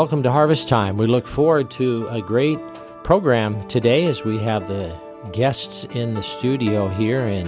welcome 0.00 0.22
to 0.22 0.32
Harvest 0.32 0.66
Time. 0.66 0.96
We 0.96 1.06
look 1.06 1.26
forward 1.26 1.70
to 1.72 2.08
a 2.08 2.22
great 2.22 2.58
program 3.04 3.68
today 3.68 4.06
as 4.06 4.24
we 4.24 4.38
have 4.38 4.66
the 4.66 4.98
guests 5.30 5.84
in 5.90 6.14
the 6.14 6.22
studio 6.22 6.88
here 6.88 7.20
and 7.26 7.46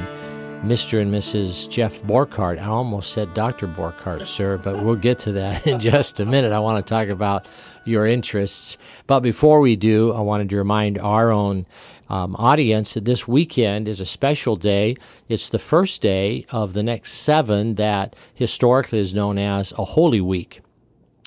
Mr. 0.63 1.01
and 1.01 1.11
Mrs. 1.11 1.67
Jeff 1.71 2.03
Borkart. 2.03 2.61
I 2.61 2.67
almost 2.67 3.15
said 3.15 3.33
Dr. 3.33 3.67
Borkart, 3.67 4.27
sir, 4.27 4.59
but 4.59 4.85
we'll 4.85 4.97
get 4.97 5.19
to 5.21 5.33
that 5.33 5.67
in 5.67 5.81
just 5.91 6.21
a 6.21 6.27
minute. 6.27 6.53
I 6.53 6.59
want 6.59 6.87
to 6.87 6.91
talk 6.91 7.09
about 7.09 7.49
your 7.87 8.07
interests. 8.07 8.77
But 9.07 9.21
before 9.21 9.61
we 9.61 9.75
do, 9.75 10.13
I 10.13 10.21
wanted 10.21 10.51
to 10.51 10.59
remind 10.59 10.99
our 10.99 11.31
own 11.31 11.65
um, 12.11 12.37
audience 12.37 12.93
that 12.93 13.07
this 13.07 13.27
weekend 13.27 13.89
is 13.89 13.99
a 13.99 14.05
special 14.05 14.57
day. 14.57 14.97
It's 15.27 15.49
the 15.49 15.59
first 15.59 16.03
day 16.03 16.45
of 16.51 16.75
the 16.75 16.83
next 16.83 17.13
seven 17.13 17.77
that 17.77 18.15
historically 18.35 18.99
is 18.99 19.15
known 19.15 19.39
as 19.39 19.73
a 19.79 19.85
Holy 19.87 20.21
Week. 20.21 20.61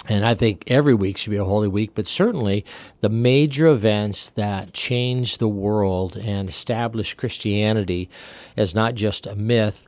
And 0.07 0.25
I 0.25 0.35
think 0.35 0.63
every 0.67 0.93
week 0.93 1.17
should 1.17 1.31
be 1.31 1.37
a 1.37 1.45
holy 1.45 1.67
week, 1.67 1.91
but 1.95 2.07
certainly 2.07 2.63
the 3.01 3.09
major 3.09 3.67
events 3.67 4.29
that 4.31 4.73
changed 4.73 5.39
the 5.39 5.47
world 5.47 6.15
and 6.15 6.47
established 6.47 7.17
Christianity 7.17 8.09
as 8.55 8.75
not 8.75 8.95
just 8.95 9.25
a 9.25 9.35
myth, 9.35 9.87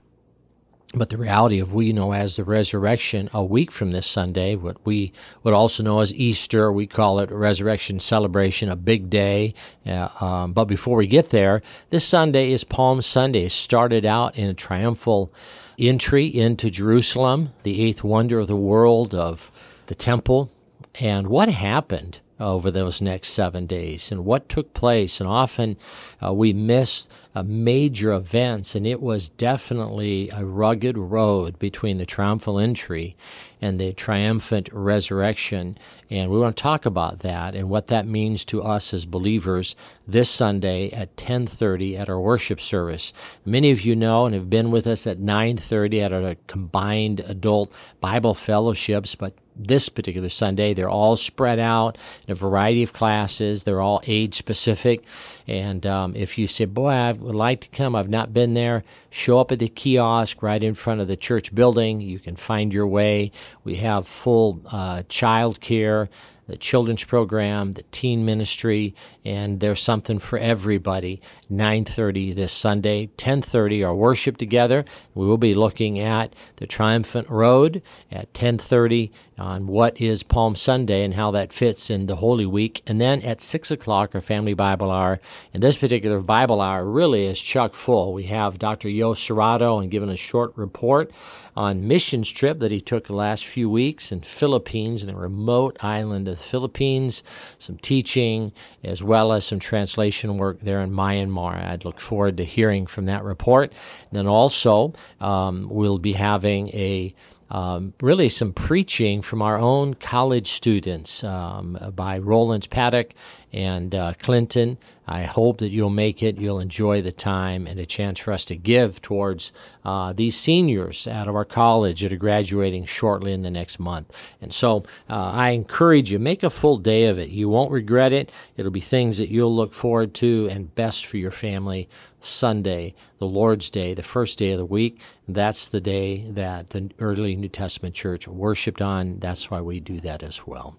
but 0.93 1.09
the 1.09 1.17
reality 1.17 1.59
of 1.59 1.73
we 1.73 1.91
know 1.91 2.13
as 2.13 2.35
the 2.35 2.43
resurrection 2.45 3.29
a 3.33 3.43
week 3.43 3.71
from 3.71 3.91
this 3.91 4.07
Sunday, 4.07 4.55
what 4.55 4.77
we 4.85 5.11
would 5.43 5.53
also 5.53 5.83
know 5.83 5.99
as 5.99 6.15
Easter, 6.15 6.71
we 6.71 6.87
call 6.87 7.19
it 7.19 7.29
resurrection 7.29 7.99
celebration, 7.99 8.69
a 8.69 8.75
big 8.75 9.09
day. 9.09 9.53
Uh, 9.85 10.07
um, 10.21 10.53
but 10.53 10.65
before 10.65 10.97
we 10.97 11.05
get 11.05 11.29
there, 11.29 11.61
this 11.89 12.05
Sunday 12.05 12.51
is 12.51 12.63
Palm 12.63 13.01
Sunday. 13.01 13.43
It 13.43 13.51
started 13.51 14.05
out 14.05 14.37
in 14.37 14.49
a 14.49 14.53
triumphal 14.53 15.31
entry 15.77 16.25
into 16.25 16.69
Jerusalem, 16.69 17.53
the 17.63 17.81
eighth 17.81 18.03
wonder 18.03 18.39
of 18.39 18.47
the 18.47 18.55
world 18.55 19.13
of 19.13 19.51
the 19.87 19.95
temple 19.95 20.51
and 20.99 21.27
what 21.27 21.49
happened 21.49 22.19
over 22.39 22.69
those 22.69 23.01
next 23.01 23.29
seven 23.29 23.65
days 23.65 24.11
and 24.11 24.23
what 24.23 24.47
took 24.47 24.73
place. 24.73 25.19
And 25.19 25.27
often 25.27 25.77
uh, 26.23 26.33
we 26.33 26.53
miss 26.53 27.09
uh, 27.33 27.43
major 27.43 28.13
events, 28.13 28.75
and 28.75 28.85
it 28.85 29.01
was 29.01 29.29
definitely 29.29 30.29
a 30.31 30.45
rugged 30.45 30.97
road 30.97 31.57
between 31.59 31.97
the 31.97 32.05
triumphal 32.05 32.59
entry 32.59 33.15
and 33.61 33.79
the 33.79 33.93
triumphant 33.93 34.69
resurrection. 34.71 35.77
And 36.09 36.31
we 36.31 36.39
want 36.39 36.55
to 36.55 36.61
talk 36.61 36.85
about 36.85 37.19
that 37.19 37.55
and 37.55 37.69
what 37.69 37.87
that 37.87 38.07
means 38.07 38.45
to 38.45 38.63
us 38.63 38.93
as 38.93 39.05
believers 39.05 39.75
this 40.07 40.29
Sunday 40.29 40.89
at 40.91 41.17
10:30 41.17 41.97
at 41.97 42.09
our 42.09 42.19
worship 42.19 42.61
service. 42.61 43.13
Many 43.45 43.71
of 43.71 43.81
you 43.81 43.95
know 43.95 44.25
and 44.25 44.35
have 44.35 44.49
been 44.49 44.71
with 44.71 44.87
us 44.87 45.07
at 45.07 45.19
9:30 45.19 46.01
at 46.01 46.13
our 46.13 46.35
combined 46.47 47.21
adult 47.21 47.71
Bible 47.99 48.33
fellowships, 48.33 49.15
but 49.15 49.33
this 49.57 49.89
particular 49.89 50.29
Sunday. 50.29 50.73
They're 50.73 50.89
all 50.89 51.15
spread 51.15 51.59
out 51.59 51.97
in 52.27 52.31
a 52.31 52.35
variety 52.35 52.83
of 52.83 52.93
classes. 52.93 53.63
They're 53.63 53.81
all 53.81 54.01
age 54.05 54.35
specific. 54.35 55.03
And 55.47 55.85
um, 55.85 56.15
if 56.15 56.37
you 56.37 56.47
say, 56.47 56.65
Boy, 56.65 56.89
I 56.89 57.11
would 57.13 57.35
like 57.35 57.61
to 57.61 57.69
come, 57.69 57.95
I've 57.95 58.09
not 58.09 58.33
been 58.33 58.53
there, 58.53 58.83
show 59.09 59.39
up 59.39 59.51
at 59.51 59.59
the 59.59 59.69
kiosk 59.69 60.43
right 60.43 60.61
in 60.61 60.73
front 60.73 61.01
of 61.01 61.07
the 61.07 61.17
church 61.17 61.53
building. 61.55 62.01
You 62.01 62.19
can 62.19 62.35
find 62.35 62.73
your 62.73 62.87
way. 62.87 63.31
We 63.63 63.75
have 63.75 64.07
full 64.07 64.61
uh, 64.71 65.03
child 65.07 65.61
care 65.61 66.09
the 66.47 66.57
children's 66.57 67.03
program, 67.03 67.73
the 67.73 67.83
teen 67.91 68.25
ministry, 68.25 68.95
and 69.23 69.59
there's 69.59 69.81
something 69.81 70.17
for 70.17 70.39
everybody. 70.39 71.21
9:30 71.51 72.33
this 72.33 72.53
Sunday, 72.53 73.09
10:30 73.17 73.85
our 73.85 73.95
worship 73.95 74.37
together. 74.37 74.85
We 75.13 75.27
will 75.27 75.37
be 75.37 75.53
looking 75.53 75.99
at 75.99 76.33
the 76.55 76.65
Triumphant 76.65 77.29
Road 77.29 77.81
at 78.11 78.33
10:30 78.33 79.11
on 79.37 79.67
what 79.67 79.99
is 80.01 80.23
Palm 80.23 80.55
Sunday 80.55 81.03
and 81.03 81.13
how 81.13 81.31
that 81.31 81.53
fits 81.53 81.89
in 81.89 82.07
the 82.07 82.17
Holy 82.17 82.45
Week, 82.45 82.81
and 82.87 82.99
then 82.99 83.21
at 83.21 83.41
six 83.41 83.69
o'clock 83.69 84.15
our 84.15 84.21
Family 84.21 84.53
Bible 84.53 84.91
Hour. 84.91 85.19
And 85.53 85.61
this 85.61 85.77
particular 85.77 86.19
Bible 86.19 86.59
Hour 86.59 86.85
really 86.85 87.25
is 87.25 87.39
chock 87.39 87.73
full. 87.73 88.13
We 88.13 88.23
have 88.23 88.59
Dr. 88.59 88.89
Yo 88.89 89.13
Serrato 89.13 89.81
and 89.81 89.91
given 89.91 90.09
a 90.09 90.17
short 90.17 90.53
report 90.55 91.11
on 91.55 91.87
missions 91.87 92.29
trip 92.29 92.59
that 92.59 92.71
he 92.71 92.79
took 92.79 93.07
the 93.07 93.15
last 93.15 93.43
few 93.43 93.67
weeks 93.67 94.11
in 94.11 94.21
Philippines, 94.21 95.01
in 95.01 95.09
a 95.09 95.17
remote 95.17 95.75
island 95.81 96.27
of 96.27 96.37
the 96.37 96.43
Philippines, 96.43 97.23
some 97.57 97.77
teaching, 97.77 98.51
as 98.83 99.01
well 99.01 99.33
as 99.33 99.45
some 99.45 99.57
translation 99.57 100.37
work 100.37 100.59
there 100.61 100.81
in 100.81 100.91
Myanmar. 100.91 101.63
I'd 101.63 101.83
look 101.83 101.99
forward 101.99 102.37
to 102.37 102.43
hearing 102.43 102.85
from 102.85 103.05
that 103.05 103.23
report. 103.23 103.71
And 104.11 104.17
then 104.19 104.27
also, 104.27 104.93
um, 105.19 105.67
we'll 105.69 105.97
be 105.97 106.13
having 106.13 106.69
a 106.69 107.15
um, 107.49 107.93
really 108.01 108.29
some 108.29 108.53
preaching 108.53 109.21
from 109.21 109.41
our 109.41 109.57
own 109.57 109.93
college 109.93 110.47
students 110.51 111.23
um, 111.23 111.77
by 111.95 112.17
Roland 112.17 112.69
Paddock 112.69 113.13
and 113.53 113.95
uh, 113.95 114.13
Clinton. 114.19 114.77
I 115.09 115.23
hope 115.23 115.59
that 115.59 115.69
you'll 115.69 115.89
make 115.89 116.21
it, 116.21 116.37
you'll 116.37 116.59
enjoy 116.59 117.01
the 117.01 117.13
time, 117.13 117.65
and 117.65 117.79
a 117.79 117.85
chance 117.85 118.19
for 118.19 118.33
us 118.33 118.43
to 118.45 118.57
give 118.57 119.01
towards 119.01 119.53
uh, 119.85 120.11
these 120.11 120.37
seniors 120.37 121.07
out 121.07 121.29
of 121.29 121.35
our 121.35 121.45
college 121.45 122.01
that 122.01 122.11
are 122.11 122.17
graduating 122.17 122.85
shortly 122.85 123.31
in 123.31 123.41
the 123.41 123.49
next 123.51 123.79
month. 123.79 124.13
And 124.41 124.53
so 124.53 124.83
uh, 125.09 125.31
I 125.31 125.51
encourage 125.51 126.11
you, 126.11 126.19
make 126.19 126.43
a 126.43 126.49
full 126.49 126.77
day 126.77 127.05
of 127.05 127.17
it. 127.17 127.29
You 127.29 127.47
won't 127.47 127.71
regret 127.71 128.11
it. 128.11 128.33
It'll 128.57 128.71
be 128.71 128.81
things 128.81 129.17
that 129.19 129.29
you'll 129.29 129.55
look 129.55 129.73
forward 129.73 130.13
to 130.15 130.49
and 130.51 130.75
best 130.75 131.05
for 131.05 131.15
your 131.15 131.31
family. 131.31 131.87
Sunday, 132.19 132.95
the 133.19 133.27
Lord's 133.27 133.69
Day, 133.69 133.93
the 133.93 134.03
first 134.03 134.37
day 134.39 134.51
of 134.51 134.57
the 134.57 134.65
week. 134.65 134.99
That's 135.27 135.69
the 135.69 135.79
day 135.79 136.29
that 136.31 136.71
the 136.71 136.89
early 136.99 137.35
New 137.35 137.47
Testament 137.47 137.95
church 137.95 138.27
worshiped 138.27 138.81
on. 138.81 139.19
That's 139.19 139.49
why 139.49 139.61
we 139.61 139.79
do 139.79 140.01
that 140.01 140.23
as 140.23 140.45
well. 140.45 140.77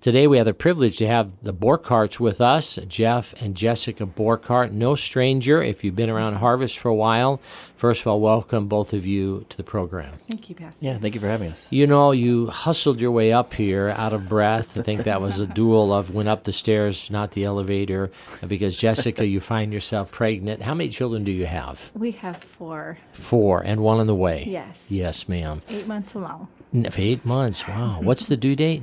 Today 0.00 0.26
we 0.26 0.36
have 0.36 0.44
the 0.44 0.52
privilege 0.52 0.98
to 0.98 1.06
have 1.06 1.32
the 1.42 1.54
Borkarts 1.54 2.20
with 2.20 2.40
us, 2.40 2.78
Jeff 2.86 3.32
and 3.40 3.54
Jessica 3.54 4.04
Borkart. 4.04 4.70
No 4.70 4.94
stranger 4.94 5.62
if 5.62 5.82
you've 5.82 5.96
been 5.96 6.10
around 6.10 6.34
Harvest 6.34 6.78
for 6.78 6.90
a 6.90 6.94
while. 6.94 7.40
First 7.76 8.02
of 8.02 8.06
all, 8.06 8.20
welcome 8.20 8.66
both 8.66 8.92
of 8.92 9.06
you 9.06 9.46
to 9.48 9.56
the 9.56 9.62
program. 9.62 10.14
Thank 10.30 10.48
you, 10.48 10.54
Pastor. 10.54 10.84
Yeah, 10.84 10.98
thank 10.98 11.14
you 11.14 11.20
for 11.20 11.26
having 11.26 11.50
us. 11.50 11.66
You 11.70 11.86
know, 11.86 12.12
you 12.12 12.48
hustled 12.48 13.00
your 13.00 13.10
way 13.12 13.32
up 13.32 13.54
here 13.54 13.94
out 13.96 14.12
of 14.12 14.28
breath. 14.28 14.78
I 14.78 14.82
think 14.82 15.04
that 15.04 15.20
was 15.20 15.40
a 15.40 15.46
duel 15.46 15.92
of 15.92 16.14
went 16.14 16.28
up 16.28 16.44
the 16.44 16.52
stairs, 16.52 17.10
not 17.10 17.32
the 17.32 17.44
elevator, 17.44 18.10
because 18.46 18.76
Jessica, 18.76 19.26
you 19.26 19.40
find 19.40 19.72
yourself 19.72 20.12
pregnant. 20.12 20.62
How 20.62 20.74
many 20.74 20.90
children 20.90 21.24
do 21.24 21.32
you 21.32 21.46
have? 21.46 21.90
We 21.94 22.12
have 22.12 22.36
four. 22.36 22.98
Four, 23.12 23.62
and 23.62 23.80
one 23.80 24.00
on 24.00 24.06
the 24.06 24.14
way. 24.14 24.44
Yes. 24.46 24.86
Yes, 24.90 25.28
ma'am. 25.28 25.62
Eight 25.68 25.86
months 25.86 26.14
along. 26.14 26.48
Eight 26.96 27.24
months. 27.24 27.66
Wow. 27.68 28.00
What's 28.02 28.26
the 28.26 28.36
due 28.36 28.56
date? 28.56 28.82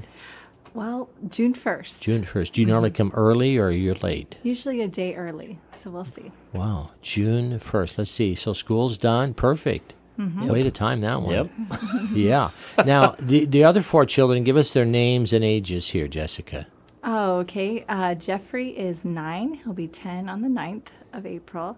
Well, 0.73 1.09
June 1.29 1.53
1st. 1.53 2.01
June 2.03 2.23
1st. 2.23 2.51
Do 2.51 2.61
you 2.61 2.67
normally 2.67 2.91
come 2.91 3.11
early 3.13 3.57
or 3.57 3.71
you're 3.71 3.95
late? 3.95 4.35
Usually 4.43 4.81
a 4.81 4.87
day 4.87 5.15
early, 5.15 5.59
so 5.73 5.89
we'll 5.89 6.05
see. 6.05 6.31
Wow. 6.53 6.91
June 7.01 7.59
1st. 7.59 7.97
Let's 7.97 8.11
see. 8.11 8.35
So 8.35 8.53
school's 8.53 8.97
done. 8.97 9.33
Perfect. 9.33 9.95
Mm-hmm. 10.17 10.47
Way 10.47 10.63
to 10.63 10.71
time 10.71 11.01
that 11.01 11.21
one. 11.21 11.33
Yep. 11.33 11.49
yeah. 12.13 12.49
Now, 12.85 13.15
the, 13.19 13.45
the 13.45 13.63
other 13.63 13.81
four 13.81 14.05
children, 14.05 14.43
give 14.43 14.57
us 14.57 14.73
their 14.73 14.85
names 14.85 15.33
and 15.33 15.43
ages 15.43 15.89
here, 15.89 16.07
Jessica. 16.07 16.67
Oh, 17.03 17.39
okay. 17.39 17.83
Uh, 17.89 18.15
Jeffrey 18.15 18.69
is 18.69 19.03
nine. 19.03 19.55
He'll 19.55 19.73
be 19.73 19.87
10 19.87 20.29
on 20.29 20.41
the 20.41 20.47
9th 20.47 20.87
of 21.11 21.25
April. 21.25 21.77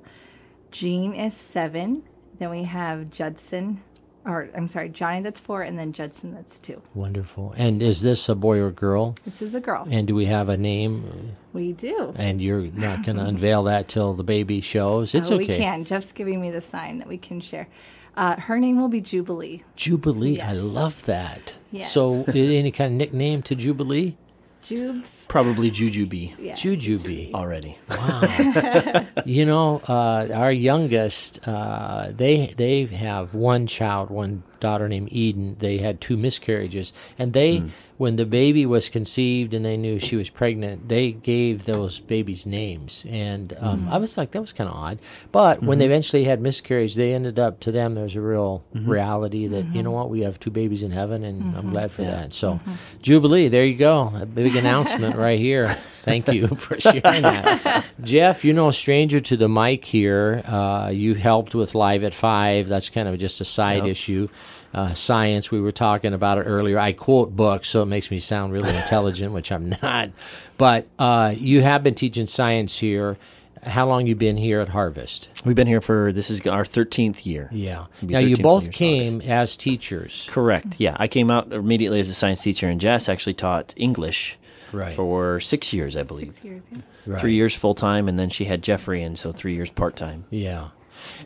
Jean 0.72 1.14
is 1.14 1.34
seven. 1.36 2.04
Then 2.40 2.50
we 2.50 2.64
have 2.64 3.10
Judson, 3.10 3.82
or 4.26 4.50
I'm 4.56 4.68
sorry, 4.68 4.90
Johnny 4.90 5.22
that's 5.22 5.40
four, 5.40 5.62
and 5.62 5.78
then 5.78 5.94
Judson 5.94 6.34
that's 6.34 6.60
two. 6.60 6.82
Wonderful. 6.94 7.54
And 7.58 7.82
is 7.84 8.02
this 8.02 8.30
a 8.30 8.36
boy 8.36 8.60
or 8.60 8.72
girl? 8.72 9.16
This 9.26 9.42
is 9.42 9.54
a 9.56 9.60
girl. 9.60 9.88
And 9.90 10.08
do 10.08 10.16
we 10.16 10.26
have 10.26 10.50
a 10.50 10.58
name? 10.58 11.36
we 11.54 11.72
do. 11.74 12.14
And 12.16 12.42
you're 12.42 12.62
not 12.62 13.04
going 13.04 13.18
to 13.20 13.24
unveil 13.26 13.64
that 13.64 13.88
till 13.88 14.14
the 14.14 14.24
baby 14.24 14.62
shows? 14.62 15.14
It's 15.14 15.30
Uh, 15.30 15.36
okay. 15.36 15.48
We 15.48 15.58
can. 15.58 15.86
Jeff's 15.86 16.12
giving 16.12 16.42
me 16.42 16.52
the 16.52 16.62
sign 16.62 17.00
that 17.00 17.08
we 17.08 17.18
can 17.18 17.42
share. 17.42 17.68
Uh, 18.16 18.36
her 18.40 18.60
name 18.60 18.80
will 18.80 18.90
be 18.90 19.02
Jubilee. 19.02 19.64
Jubilee. 19.76 20.40
I 20.40 20.54
love 20.54 21.04
that. 21.06 21.56
Yes. 21.72 21.92
So, 21.92 22.24
any 22.28 22.72
kind 22.72 22.94
of 22.94 22.98
nickname 22.98 23.42
to 23.44 23.56
Jubilee? 23.56 24.16
Jubes. 24.64 25.28
Probably 25.28 25.70
Jujubee 25.70 26.34
Yeah. 26.40 26.54
Jujubee. 26.54 27.34
already. 27.34 27.78
Wow. 27.90 29.06
you 29.26 29.46
know, 29.46 29.82
uh, 29.88 30.28
our 30.34 30.52
youngest, 30.52 31.46
uh, 31.48 32.12
they 32.16 32.54
they 32.58 32.86
have 32.86 33.34
one 33.34 33.68
child, 33.68 34.10
one 34.10 34.44
daughter 34.64 34.88
named 34.88 35.10
Eden. 35.12 35.58
They 35.60 35.78
had 35.78 36.00
two 36.00 36.16
miscarriages, 36.16 36.94
and 37.20 37.34
they, 37.34 37.58
hmm. 37.58 37.68
when 37.98 38.16
the 38.16 38.26
baby 38.26 38.66
was 38.66 38.88
conceived 38.88 39.54
and 39.54 39.66
they 39.66 39.76
knew 39.76 40.00
she 40.00 40.16
was 40.16 40.30
pregnant, 40.30 40.88
they 40.88 41.12
gave 41.12 41.66
those 41.66 42.00
babies 42.00 42.46
names, 42.46 43.06
and 43.10 43.54
um, 43.60 43.82
hmm. 43.82 43.90
I 43.90 43.98
was 43.98 44.18
like, 44.18 44.32
that 44.32 44.40
was 44.42 44.54
kind 44.54 44.70
of 44.70 44.76
odd. 44.76 45.00
But 45.34 45.62
when 45.62 45.78
they 45.78 45.86
mm-hmm. 45.86 45.92
eventually 45.92 46.24
had 46.24 46.42
miscarriage, 46.42 46.96
they 46.96 47.14
ended 47.14 47.38
up 47.38 47.60
to 47.62 47.72
them. 47.72 47.96
There's 47.96 48.16
a 48.16 48.22
real 48.22 48.64
mm-hmm. 48.74 48.90
reality 48.90 49.48
that 49.48 49.66
you 49.76 49.84
know 49.84 49.90
mm-hmm. 49.90 49.98
what, 49.98 50.10
we 50.10 50.22
have 50.22 50.40
two 50.40 50.52
babies 50.52 50.82
in 50.82 50.92
heaven, 50.92 51.26
and 51.26 51.56
I'm 51.58 51.72
glad 51.72 51.92
for 51.92 52.04
that. 52.04 52.34
So, 52.34 52.62
Jubilee, 53.02 53.50
there 53.50 53.66
you 53.66 53.76
go, 53.76 54.14
a 54.16 54.26
big 54.26 54.56
announcement 54.56 55.18
right 55.18 55.40
here. 55.40 55.68
Thank 56.04 56.28
you 56.34 56.48
for 56.48 56.80
sharing 56.80 57.24
that. 57.24 57.92
Jeff, 58.02 58.44
you're 58.44 58.56
no 58.56 58.72
stranger 58.72 59.20
to 59.22 59.38
the 59.38 59.48
mic 59.48 59.86
here. 59.86 60.44
Uh, 60.46 60.90
you 60.94 61.14
helped 61.16 61.56
with 61.56 61.76
Live 61.76 62.04
at 62.04 62.14
Five. 62.14 62.68
That's 62.68 62.90
kind 62.90 63.08
of 63.08 63.18
just 63.18 63.40
a 63.42 63.46
side 63.46 63.84
Yep. 63.84 63.92
issue. 63.92 64.28
Uh, 64.74 64.94
science. 64.94 65.52
We 65.52 65.62
were 65.62 65.72
talking 65.72 66.14
about 66.14 66.38
it 66.38 66.42
earlier. 66.44 66.80
I 66.80 66.94
quote 66.94 67.36
books, 67.36 67.70
so 67.70 67.84
it 67.84 67.88
makes 67.88 68.10
me 68.12 68.20
sound 68.20 68.54
really 68.54 68.70
intelligent, 68.76 69.34
which 69.34 69.52
I'm 69.52 69.76
not. 69.82 70.10
But 70.58 70.88
uh, 71.00 71.34
you 71.38 71.62
have 71.62 71.84
been 71.84 71.96
teaching 71.96 72.28
science 72.28 72.78
here. 72.80 73.18
How 73.62 73.88
long 73.88 74.08
you 74.08 74.16
been 74.16 74.36
here 74.36 74.60
at 74.60 74.68
Harvest? 74.70 75.30
We've 75.46 75.56
been 75.56 75.68
here 75.68 75.80
for 75.80 76.12
this 76.12 76.30
is 76.30 76.46
our 76.48 76.66
13th 76.66 77.26
year. 77.26 77.48
Yeah. 77.54 77.86
It'll 78.02 78.10
Now 78.10 78.20
you 78.20 78.36
both 78.36 78.72
came 78.72 79.16
August. 79.18 79.30
as 79.30 79.56
teachers. 79.58 80.28
Correct. 80.30 80.76
Yeah, 80.80 80.98
I 81.00 81.08
came 81.08 81.32
out 81.32 81.54
immediately 81.54 82.02
as 82.02 82.10
a 82.10 82.14
science 82.14 82.42
teacher, 82.42 82.68
and 82.68 82.82
Jess 82.82 83.08
actually 83.08 83.36
taught 83.36 83.74
English 83.78 84.38
Right. 84.74 84.94
for 84.96 85.40
six 85.40 85.72
years, 85.72 85.96
I 85.96 86.02
believe. 86.04 86.34
Six 86.34 86.44
years, 86.44 86.64
yeah. 86.72 86.80
Right. 87.06 87.22
Three 87.22 87.36
years 87.36 87.56
full 87.56 87.76
time, 87.76 88.10
and 88.10 88.18
then 88.20 88.30
she 88.30 88.46
had 88.46 88.64
Jeffrey, 88.64 89.02
and 89.04 89.18
so 89.18 89.32
three 89.32 89.54
years 89.54 89.70
part 89.70 89.96
time. 89.96 90.26
Yeah. 90.30 90.70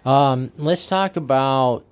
Um, 0.05 0.51
let's 0.57 0.85
talk 0.85 1.15
about 1.15 1.85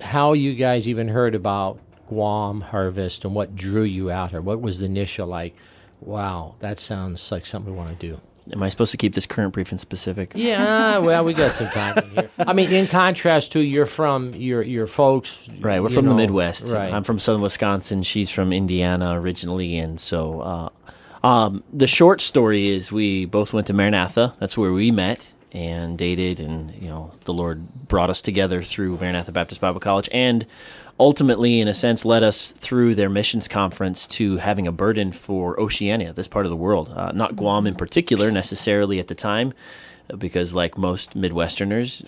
how 0.00 0.32
you 0.32 0.54
guys 0.54 0.88
even 0.88 1.08
heard 1.08 1.34
about 1.34 1.78
Guam 2.08 2.60
Harvest 2.60 3.24
and 3.24 3.34
what 3.34 3.54
drew 3.54 3.82
you 3.82 4.10
out 4.10 4.30
here. 4.30 4.40
What 4.40 4.60
was 4.60 4.78
the 4.78 4.86
initial 4.86 5.26
like? 5.26 5.54
Wow, 6.00 6.56
that 6.60 6.78
sounds 6.78 7.30
like 7.30 7.46
something 7.46 7.72
we 7.72 7.78
want 7.78 7.98
to 7.98 8.06
do. 8.06 8.20
Am 8.52 8.62
I 8.62 8.68
supposed 8.68 8.90
to 8.90 8.96
keep 8.96 9.14
this 9.14 9.26
current 9.26 9.52
brief 9.52 9.70
and 9.70 9.78
specific? 9.78 10.32
Yeah, 10.34 10.98
well, 10.98 11.24
we 11.24 11.34
got 11.34 11.52
some 11.52 11.68
time 11.68 11.98
in 11.98 12.10
here. 12.10 12.30
I 12.38 12.52
mean, 12.52 12.72
in 12.72 12.86
contrast 12.86 13.52
to 13.52 13.60
you're 13.60 13.86
from 13.86 14.34
your 14.34 14.62
your 14.62 14.86
folks. 14.86 15.48
Right, 15.60 15.80
we're 15.80 15.90
from 15.90 16.06
the 16.06 16.14
Midwest. 16.14 16.72
Right. 16.72 16.92
I'm 16.92 17.04
from 17.04 17.18
southern 17.18 17.42
Wisconsin. 17.42 18.02
She's 18.02 18.30
from 18.30 18.52
Indiana 18.52 19.20
originally, 19.20 19.78
and 19.78 20.00
so 20.00 20.40
uh, 20.40 21.26
um, 21.26 21.62
the 21.72 21.86
short 21.86 22.20
story 22.20 22.68
is 22.68 22.90
we 22.90 23.26
both 23.26 23.52
went 23.52 23.66
to 23.68 23.72
Maranatha. 23.72 24.34
That's 24.40 24.56
where 24.56 24.72
we 24.72 24.90
met 24.90 25.32
and 25.52 25.98
dated, 25.98 26.40
and 26.40 26.72
you 26.80 26.88
know 26.88 27.12
the 27.24 27.32
Lord 27.32 27.86
brought 27.88 28.10
us 28.10 28.22
together 28.22 28.62
through 28.62 28.96
Maranatha 28.98 29.32
Baptist 29.32 29.60
Bible 29.60 29.80
College, 29.80 30.08
and 30.12 30.46
ultimately, 30.98 31.60
in 31.60 31.68
a 31.68 31.74
sense, 31.74 32.04
led 32.04 32.22
us 32.22 32.52
through 32.52 32.94
their 32.94 33.08
missions 33.08 33.48
conference 33.48 34.06
to 34.06 34.36
having 34.36 34.66
a 34.66 34.72
burden 34.72 35.12
for 35.12 35.58
Oceania, 35.60 36.12
this 36.12 36.28
part 36.28 36.46
of 36.46 36.50
the 36.50 36.56
world, 36.56 36.92
uh, 36.94 37.10
not 37.12 37.36
Guam 37.36 37.66
in 37.66 37.74
particular 37.74 38.30
necessarily 38.30 38.98
at 38.98 39.08
the 39.08 39.14
time, 39.14 39.52
because 40.18 40.54
like 40.54 40.76
most 40.78 41.16
Midwesterners, 41.16 42.04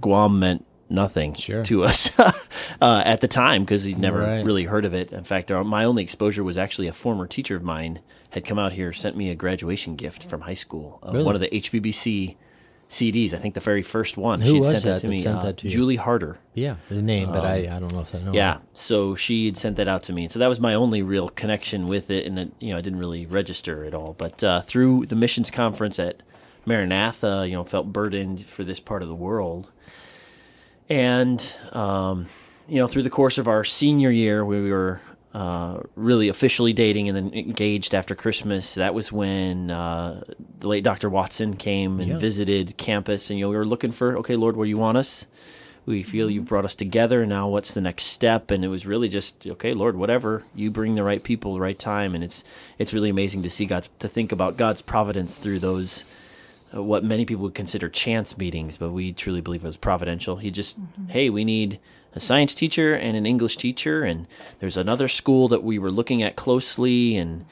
Guam 0.00 0.38
meant 0.38 0.64
nothing 0.90 1.32
Sure. 1.34 1.62
to 1.64 1.82
us 1.82 2.16
uh, 2.80 3.02
at 3.06 3.20
the 3.22 3.28
time 3.28 3.62
because 3.64 3.84
he'd 3.84 3.98
never 3.98 4.18
Right. 4.20 4.44
really 4.44 4.64
heard 4.64 4.84
of 4.84 4.92
it. 4.94 5.12
In 5.12 5.24
fact, 5.24 5.50
our, 5.50 5.64
my 5.64 5.84
only 5.84 6.02
exposure 6.02 6.44
was 6.44 6.58
actually 6.58 6.88
a 6.88 6.92
former 6.92 7.26
teacher 7.26 7.56
of 7.56 7.62
mine 7.62 8.00
had 8.30 8.44
come 8.44 8.58
out 8.58 8.72
here, 8.74 8.92
sent 8.92 9.16
me 9.16 9.30
a 9.30 9.34
graduation 9.34 9.96
gift 9.96 10.24
from 10.24 10.42
high 10.42 10.54
school, 10.54 10.98
uh, 11.02 11.12
Really? 11.12 11.24
one 11.24 11.34
of 11.34 11.40
the 11.40 11.48
HBBC 11.48 12.36
CDs. 12.90 13.34
I 13.34 13.38
think 13.38 13.54
the 13.54 13.60
very 13.60 13.82
first 13.82 14.16
one. 14.16 14.40
Who 14.40 14.52
She'd 14.52 14.58
was 14.60 14.70
sent 14.70 14.84
that 14.84 15.00
to 15.00 15.06
that 15.06 15.10
me. 15.10 15.18
sent 15.18 15.38
uh, 15.38 15.42
that 15.44 15.56
to 15.58 15.64
you? 15.66 15.70
Julie 15.70 15.96
Harder. 15.96 16.38
Yeah, 16.54 16.76
the 16.88 17.02
name, 17.02 17.30
but 17.30 17.44
I, 17.44 17.56
I 17.56 17.80
don't 17.80 17.92
know 17.92 18.00
if 18.00 18.14
I 18.14 18.18
know. 18.20 18.28
Um, 18.28 18.34
Yeah, 18.34 18.58
so 18.72 19.14
she 19.14 19.46
had 19.46 19.56
sent 19.56 19.76
that 19.76 19.88
out 19.88 20.02
to 20.04 20.12
me, 20.12 20.28
so 20.28 20.38
that 20.38 20.48
was 20.48 20.60
my 20.60 20.74
only 20.74 21.02
real 21.02 21.28
connection 21.28 21.88
with 21.88 22.10
it, 22.10 22.26
and 22.26 22.38
it, 22.38 22.52
you 22.60 22.70
know 22.72 22.78
I 22.78 22.80
didn't 22.80 22.98
really 22.98 23.26
register 23.26 23.84
at 23.84 23.94
all. 23.94 24.14
But 24.16 24.44
uh, 24.44 24.62
through 24.62 25.06
the 25.06 25.16
missions 25.16 25.50
conference 25.50 25.98
at 25.98 26.22
Maranatha, 26.66 27.44
you 27.46 27.54
know, 27.54 27.64
felt 27.64 27.92
burdened 27.92 28.44
for 28.46 28.64
this 28.64 28.80
part 28.80 29.02
of 29.02 29.08
the 29.08 29.14
world, 29.14 29.70
and 30.88 31.54
um, 31.72 32.26
you 32.68 32.76
know, 32.76 32.86
through 32.86 33.02
the 33.02 33.10
course 33.10 33.38
of 33.38 33.48
our 33.48 33.64
senior 33.64 34.10
year, 34.10 34.44
we 34.44 34.70
were 34.70 35.00
uh, 35.34 35.80
really 35.96 36.28
officially 36.28 36.72
dating 36.72 37.08
and 37.08 37.16
then 37.16 37.34
engaged 37.34 37.92
after 37.94 38.14
Christmas. 38.14 38.74
That 38.74 38.94
was 38.94 39.10
when 39.10 39.70
uh, 39.70 40.22
the 40.60 40.68
late 40.68 40.84
Dr. 40.84 41.10
Watson 41.10 41.56
came 41.56 41.98
and 41.98 42.08
Yeah. 42.12 42.18
visited 42.18 42.76
campus, 42.76 43.30
and 43.30 43.38
you 43.38 43.44
know, 43.44 43.50
we 43.50 43.56
were 43.56 43.66
looking 43.66 43.90
for, 43.90 44.16
okay, 44.18 44.36
Lord, 44.36 44.56
where 44.56 44.64
do 44.64 44.70
you 44.70 44.78
want 44.78 44.96
us? 44.96 45.26
We 45.86 46.02
feel 46.02 46.30
you've 46.30 46.46
brought 46.46 46.64
us 46.64 46.74
together. 46.74 47.26
Now, 47.26 47.48
what's 47.48 47.74
the 47.74 47.80
next 47.82 48.04
step? 48.04 48.50
And 48.50 48.64
it 48.64 48.68
was 48.68 48.86
really 48.86 49.08
just, 49.08 49.46
okay, 49.46 49.74
Lord, 49.74 49.96
whatever. 49.96 50.44
You 50.54 50.70
bring 50.70 50.94
the 50.94 51.02
right 51.02 51.22
people, 51.22 51.52
the 51.54 51.60
right 51.60 51.78
time, 51.78 52.14
and 52.14 52.22
it's 52.24 52.42
it's 52.78 52.94
really 52.94 53.10
amazing 53.10 53.42
to 53.42 53.50
see 53.50 53.66
God's 53.66 53.90
to 53.98 54.08
think 54.08 54.32
about 54.32 54.56
God's 54.56 54.80
providence 54.82 55.36
through 55.36 55.58
those 55.58 56.04
uh, 56.74 56.82
what 56.82 57.04
many 57.04 57.24
people 57.26 57.42
would 57.42 57.54
consider 57.54 57.88
chance 57.90 58.38
meetings, 58.38 58.78
but 58.78 58.92
we 58.92 59.12
truly 59.12 59.40
believe 59.42 59.62
it 59.62 59.66
was 59.66 59.76
providential. 59.76 60.36
He 60.36 60.50
just, 60.50 60.78
hey, 61.08 61.28
we 61.28 61.44
need 61.44 61.78
a 62.14 62.20
science 62.20 62.54
teacher 62.54 62.94
and 62.94 63.16
an 63.16 63.26
English 63.26 63.56
teacher, 63.56 64.04
and 64.04 64.26
there's 64.60 64.76
another 64.76 65.08
school 65.08 65.48
that 65.48 65.62
we 65.62 65.78
were 65.78 65.90
looking 65.90 66.22
at 66.22 66.36
closely, 66.36 67.16
and 67.16 67.44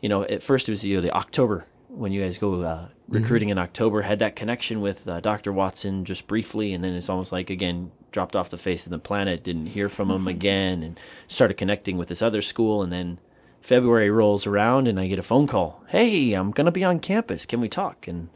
you 0.00 0.08
know, 0.08 0.22
at 0.22 0.42
first 0.42 0.68
it 0.68 0.72
was 0.72 0.84
you 0.84 0.96
know 0.96 1.02
the 1.02 1.14
October 1.14 1.66
when 1.96 2.12
you 2.12 2.22
guys 2.22 2.36
go 2.36 2.60
uh, 2.60 2.88
recruiting 3.08 3.48
in 3.48 3.58
October, 3.58 4.02
had 4.02 4.18
that 4.18 4.36
connection 4.36 4.80
with 4.82 5.08
uh, 5.08 5.20
Dr. 5.20 5.52
Watson 5.52 6.04
just 6.04 6.26
briefly, 6.26 6.74
and 6.74 6.84
then 6.84 6.94
it's 6.94 7.08
almost 7.08 7.32
like 7.32 7.48
again 7.50 7.90
dropped 8.12 8.36
off 8.36 8.50
the 8.50 8.58
face 8.58 8.86
of 8.86 8.90
the 8.90 8.98
planet, 8.98 9.42
didn't 9.42 9.66
hear 9.66 9.88
from 9.88 10.10
him 10.10 10.28
again, 10.28 10.82
and 10.82 11.00
started 11.26 11.54
connecting 11.54 11.96
with 11.96 12.08
this 12.08 12.22
other 12.22 12.42
school, 12.42 12.82
and 12.82 12.92
then 12.92 13.18
February 13.60 14.10
rolls 14.10 14.46
around, 14.46 14.86
and 14.88 15.00
I 15.00 15.06
get 15.06 15.18
a 15.18 15.22
phone 15.22 15.46
call. 15.46 15.84
Hey, 15.88 16.34
I'm 16.34 16.50
gonna 16.50 16.70
be 16.70 16.84
on 16.84 17.00
campus. 17.00 17.46
Can 17.46 17.60
we 17.60 17.68
talk? 17.68 18.06
And 18.06 18.28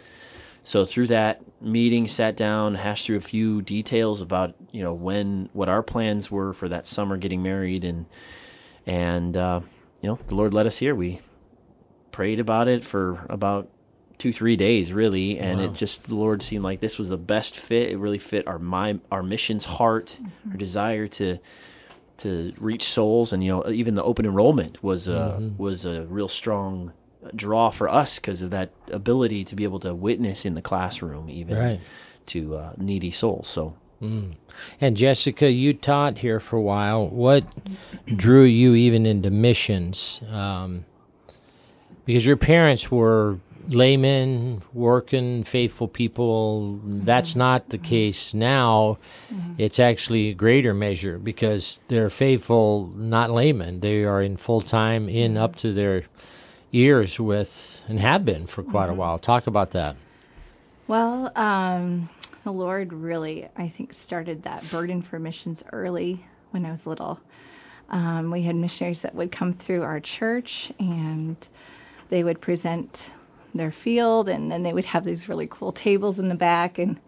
so 0.63 0.85
through 0.85 1.09
that 1.09 1.43
meeting, 1.61 2.07
sat 2.07 2.37
down, 2.37 2.75
hashed 2.75 3.07
through 3.07 3.17
a 3.17 3.23
few 3.23 3.63
details 3.63 4.21
about 4.21 4.55
you 4.71 4.83
know 4.83 4.93
when 4.93 5.49
what 5.53 5.69
our 5.69 5.83
plans 5.83 6.31
were 6.31 6.53
for 6.53 6.69
that 6.69 6.87
summer, 6.87 7.17
getting 7.17 7.43
married, 7.43 7.85
and 7.85 8.07
and 8.87 9.37
uh, 9.37 9.61
you 10.01 10.09
know 10.09 10.19
the 10.27 10.35
Lord 10.35 10.55
led 10.55 10.67
us 10.67 10.79
here. 10.79 10.95
We 10.95 11.21
prayed 12.13 12.41
about 12.41 12.69
it 12.69 12.85
for 12.85 13.27
about 13.29 13.69
two 14.19 14.33
three 14.33 14.55
days 14.55 14.93
really. 14.93 15.39
And 15.39 15.61
it 15.61 15.73
just 15.75 16.05
the 16.05 16.15
lord 16.15 16.43
seemed 16.43 16.63
like 16.63 16.81
this 16.81 16.99
was 16.99 17.09
the 17.09 17.17
best 17.17 17.57
fit. 17.59 17.91
It 17.91 17.97
really 17.99 18.19
fit 18.19 18.47
our 18.47 18.59
my 18.59 19.01
our 19.11 19.23
mission's 19.23 19.65
heart 19.65 20.21
our 20.51 20.57
desire 20.57 21.09
to 21.09 21.39
to 22.19 22.53
reach 22.59 22.85
souls. 22.85 23.33
And 23.33 23.43
you 23.43 23.51
know 23.51 23.71
even 23.71 23.95
the 23.95 24.05
open 24.05 24.27
enrollment 24.27 24.83
was 24.85 25.09
a 25.09 25.53
was 25.57 25.85
a 25.87 26.03
real 26.03 26.29
strong 26.29 26.93
draw 27.35 27.71
for 27.71 27.93
us 27.93 28.19
because 28.19 28.43
of 28.43 28.51
that 28.51 28.71
ability 28.91 29.45
to 29.45 29.55
be 29.57 29.65
able 29.65 29.81
to 29.81 29.95
witness 29.95 30.45
in 30.47 30.55
the 30.55 30.63
classroom 30.63 31.29
even 31.31 31.57
Right. 31.57 31.81
to 32.27 32.57
uh, 32.57 32.73
needy 32.77 33.11
souls 33.11 33.49
so 33.49 33.75
And 34.81 34.97
Jessica, 34.97 35.51
you 35.51 35.75
taught 35.75 36.19
here 36.19 36.41
for 36.41 36.57
a 36.57 36.63
while. 36.63 37.07
What 37.09 37.45
drew 38.07 38.45
you 38.45 38.75
even 38.75 39.05
into 39.05 39.31
missions? 39.31 40.23
Um, 40.31 40.87
because 42.07 42.25
your 42.25 42.39
parents 42.39 42.91
were 42.91 43.39
laymen, 43.69 44.63
working, 44.73 45.45
faithful 45.45 45.87
people. 45.87 46.81
That's 46.83 47.37
not 47.37 47.69
the 47.69 47.77
case 47.79 48.33
now. 48.33 48.97
It's 49.59 49.79
actually 49.79 50.31
a 50.31 50.35
greater 50.35 50.73
measure 50.73 51.19
because 51.19 51.79
they're 51.89 52.09
faithful, 52.11 52.91
not 52.97 53.31
laymen. 53.31 53.81
They 53.81 54.05
are 54.05 54.23
in 54.23 54.39
full 54.39 54.63
time, 54.63 55.11
in 55.11 55.37
up 55.37 55.57
to 55.57 55.75
their 55.75 56.05
ears 56.73 57.19
with, 57.19 57.81
and 57.89 58.01
have 58.01 58.25
been 58.25 58.47
for 58.47 58.63
quite 58.63 58.89
a 58.89 58.95
while. 58.95 59.19
Talk 59.19 59.47
about 59.47 59.71
that. 59.73 59.97
Well, 60.87 61.33
um, 61.37 62.09
the 62.45 62.53
Lord 62.53 62.93
really, 62.93 63.49
I 63.57 63.69
think, 63.69 63.95
started 63.95 64.43
that 64.43 64.69
burden 64.71 65.03
for 65.03 65.19
missions 65.19 65.63
early 65.73 66.27
when 66.51 66.67
I 66.67 66.71
was 66.71 66.87
little. 66.87 67.21
Um, 67.91 68.31
we 68.31 68.43
had 68.43 68.57
missionaries 68.57 69.03
that 69.03 69.15
would 69.15 69.33
come 69.33 69.53
through 69.53 69.83
our 69.83 70.01
church 70.01 70.73
and 70.79 71.37
they 72.09 72.23
would 72.25 72.41
present 72.41 73.13
their 73.55 73.73
field, 73.73 74.29
and 74.29 74.51
then 74.51 74.63
they 74.63 74.73
would 74.73 74.85
have 74.87 75.05
these 75.05 75.29
really 75.29 75.47
cool 75.49 75.73
tables 75.73 76.19
in 76.19 76.29
the 76.29 76.35
back. 76.35 76.79
And 76.79 77.01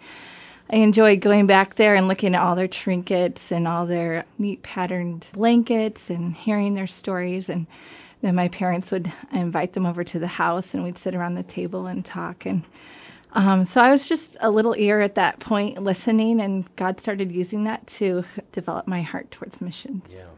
I 0.71 0.77
enjoyed 0.77 1.21
going 1.21 1.47
back 1.47 1.75
there 1.77 1.95
and 1.95 2.09
looking 2.09 2.35
at 2.35 2.41
all 2.41 2.57
their 2.57 2.69
trinkets 2.69 3.53
and 3.53 3.69
all 3.69 3.87
their 3.87 4.25
neat 4.39 4.63
patterned 4.63 5.29
blankets 5.33 6.11
and 6.11 6.35
hearing 6.35 6.75
their 6.75 6.87
stories. 6.87 7.49
And 7.49 7.67
then 8.23 8.37
my 8.37 8.49
parents 8.49 8.91
would 8.91 9.13
invite 9.33 9.75
them 9.75 9.85
over 9.85 10.03
to 10.05 10.19
the 10.19 10.27
house, 10.27 10.75
and 10.75 10.83
we'd 10.83 10.97
sit 10.97 11.15
around 11.15 11.35
the 11.35 11.43
table 11.43 11.87
and 11.87 12.05
talk. 12.05 12.47
And 12.47 12.63
um, 13.33 13.65
so 13.65 13.83
I 13.83 13.91
was 13.91 14.09
just 14.09 14.37
a 14.41 14.51
little 14.51 14.75
ear 14.77 15.01
at 15.01 15.17
that 15.17 15.41
point, 15.41 15.83
listening, 15.83 16.41
and 16.41 16.75
God 16.77 17.01
started 17.01 17.33
using 17.33 17.65
that 17.65 17.87
to 17.89 18.25
develop 18.53 18.87
my 18.87 19.03
heart 19.03 19.31
towards 19.31 19.61
missions. 19.61 20.09
Yeah. 20.13 20.29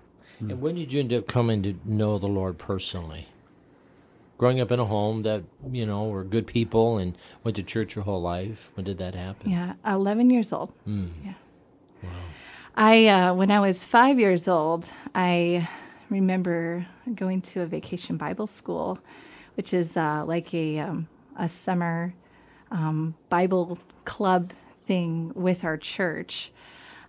And 0.40 0.60
when 0.60 0.74
did 0.74 0.92
you 0.92 1.00
end 1.00 1.12
up 1.12 1.26
coming 1.26 1.62
to 1.62 1.78
know 1.84 2.18
the 2.18 2.26
Lord 2.26 2.58
personally? 2.58 3.28
Growing 4.36 4.60
up 4.60 4.72
in 4.72 4.80
a 4.80 4.84
home 4.84 5.22
that, 5.22 5.44
you 5.70 5.86
know, 5.86 6.04
were 6.08 6.24
good 6.24 6.46
people 6.46 6.98
and 6.98 7.16
went 7.44 7.56
to 7.56 7.62
church 7.62 7.94
your 7.94 8.04
whole 8.04 8.20
life. 8.20 8.70
When 8.74 8.84
did 8.84 8.98
that 8.98 9.14
happen? 9.14 9.50
Yeah, 9.50 9.74
11 9.86 10.30
years 10.30 10.52
old. 10.52 10.72
Yeah. 10.86 11.34
Wow. 12.02 12.10
I, 12.74 13.06
uh, 13.06 13.34
when 13.34 13.50
I 13.52 13.60
was 13.60 13.84
five 13.84 14.18
years 14.18 14.48
old, 14.48 14.92
I 15.14 15.68
remember 16.14 16.86
going 17.12 17.42
to 17.42 17.62
a 17.62 17.66
vacation 17.66 18.16
Bible 18.16 18.46
school, 18.46 18.98
which 19.56 19.74
is 19.74 19.96
uh, 19.96 20.24
like 20.24 20.54
a, 20.54 20.78
um, 20.78 21.08
a 21.36 21.48
summer 21.48 22.14
um, 22.70 23.16
Bible 23.28 23.78
club 24.04 24.52
thing 24.86 25.32
with 25.34 25.64
our 25.64 25.76
church 25.76 26.52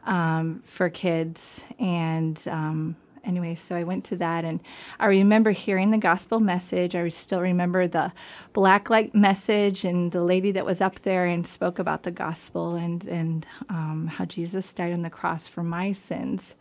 um, 0.06 0.62
for 0.64 0.90
kids. 0.90 1.66
And 1.78 2.42
um, 2.48 2.96
anyway, 3.24 3.54
so 3.54 3.76
I 3.76 3.84
went 3.84 4.06
to 4.06 4.16
that, 4.16 4.44
and 4.44 4.60
I 5.00 5.06
remember 5.06 5.52
hearing 5.52 5.92
the 5.92 6.00
gospel 6.00 6.40
message. 6.40 6.96
I 6.96 7.08
still 7.10 7.42
remember 7.42 7.88
the 7.88 8.12
black 8.54 8.90
light 8.90 9.14
message 9.14 9.86
and 9.86 10.12
the 10.12 10.24
lady 10.24 10.52
that 10.52 10.66
was 10.66 10.82
up 10.82 11.02
there 11.02 11.26
and 11.26 11.46
spoke 11.46 11.78
about 11.78 12.04
the 12.04 12.12
gospel 12.12 12.74
and 12.74 13.08
and 13.08 13.46
um, 13.70 14.08
how 14.08 14.26
Jesus 14.26 14.74
died 14.74 14.94
on 14.94 15.04
the 15.04 15.12
cross 15.12 15.48
for 15.48 15.62
my 15.62 15.92
sins. 15.92 16.56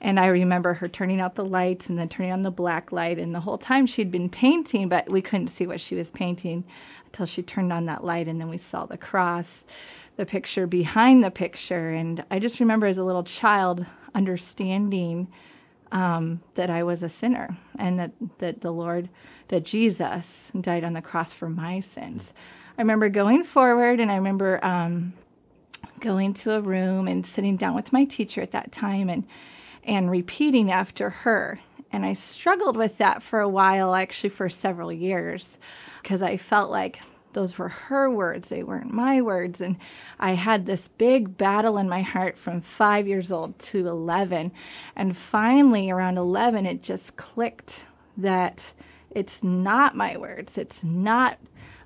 And 0.00 0.20
I 0.20 0.26
remember 0.26 0.74
her 0.74 0.88
turning 0.88 1.20
out 1.20 1.34
the 1.34 1.44
lights 1.44 1.88
and 1.88 1.98
then 1.98 2.08
turning 2.08 2.32
on 2.32 2.42
the 2.42 2.50
black 2.50 2.92
light. 2.92 3.18
And 3.18 3.34
the 3.34 3.40
whole 3.40 3.58
time 3.58 3.86
she'd 3.86 4.10
been 4.10 4.28
painting, 4.28 4.88
but 4.88 5.08
we 5.08 5.22
couldn't 5.22 5.48
see 5.48 5.66
what 5.66 5.80
she 5.80 5.94
was 5.94 6.10
painting 6.10 6.64
until 7.06 7.26
she 7.26 7.42
turned 7.42 7.72
on 7.72 7.86
that 7.86 8.04
light. 8.04 8.28
And 8.28 8.40
then 8.40 8.48
we 8.48 8.58
saw 8.58 8.84
the 8.84 8.98
cross, 8.98 9.64
the 10.16 10.26
picture 10.26 10.66
behind 10.66 11.24
the 11.24 11.30
picture. 11.30 11.90
And 11.90 12.24
I 12.30 12.38
just 12.38 12.60
remember 12.60 12.86
as 12.86 12.98
a 12.98 13.04
little 13.04 13.24
child 13.24 13.86
understanding 14.14 15.28
um, 15.92 16.40
that 16.54 16.68
I 16.68 16.82
was 16.82 17.02
a 17.02 17.08
sinner 17.08 17.56
and 17.78 17.98
that, 17.98 18.12
that 18.38 18.60
the 18.60 18.72
Lord, 18.72 19.08
that 19.48 19.64
Jesus 19.64 20.50
died 20.58 20.84
on 20.84 20.92
the 20.92 21.02
cross 21.02 21.32
for 21.32 21.48
my 21.48 21.80
sins. 21.80 22.32
I 22.76 22.82
remember 22.82 23.08
going 23.08 23.44
forward 23.44 24.00
and 24.00 24.10
I 24.10 24.16
remember 24.16 24.62
um, 24.64 25.14
going 26.00 26.34
to 26.34 26.52
a 26.52 26.60
room 26.60 27.08
and 27.08 27.24
sitting 27.24 27.56
down 27.56 27.74
with 27.74 27.92
my 27.92 28.04
teacher 28.04 28.42
at 28.42 28.50
that 28.50 28.72
time 28.72 29.08
and 29.08 29.24
and 29.86 30.10
repeating 30.10 30.70
after 30.70 31.10
her. 31.10 31.60
And 31.92 32.04
I 32.04 32.12
struggled 32.12 32.76
with 32.76 32.98
that 32.98 33.22
for 33.22 33.40
a 33.40 33.48
while, 33.48 33.94
actually 33.94 34.30
for 34.30 34.48
several 34.48 34.92
years, 34.92 35.56
because 36.02 36.20
I 36.20 36.36
felt 36.36 36.70
like 36.70 37.00
those 37.32 37.58
were 37.58 37.68
her 37.68 38.10
words, 38.10 38.48
they 38.48 38.62
weren't 38.62 38.92
my 38.92 39.20
words. 39.20 39.60
And 39.60 39.76
I 40.18 40.32
had 40.32 40.66
this 40.66 40.88
big 40.88 41.36
battle 41.36 41.78
in 41.78 41.88
my 41.88 42.00
heart 42.00 42.38
from 42.38 42.60
five 42.60 43.06
years 43.06 43.30
old 43.30 43.58
to 43.58 43.86
11. 43.86 44.52
And 44.96 45.16
finally, 45.16 45.90
around 45.90 46.16
11, 46.16 46.66
it 46.66 46.82
just 46.82 47.16
clicked 47.16 47.86
that 48.16 48.72
it's 49.10 49.44
not 49.44 49.94
my 49.94 50.16
words, 50.16 50.58
it's 50.58 50.82
not 50.82 51.38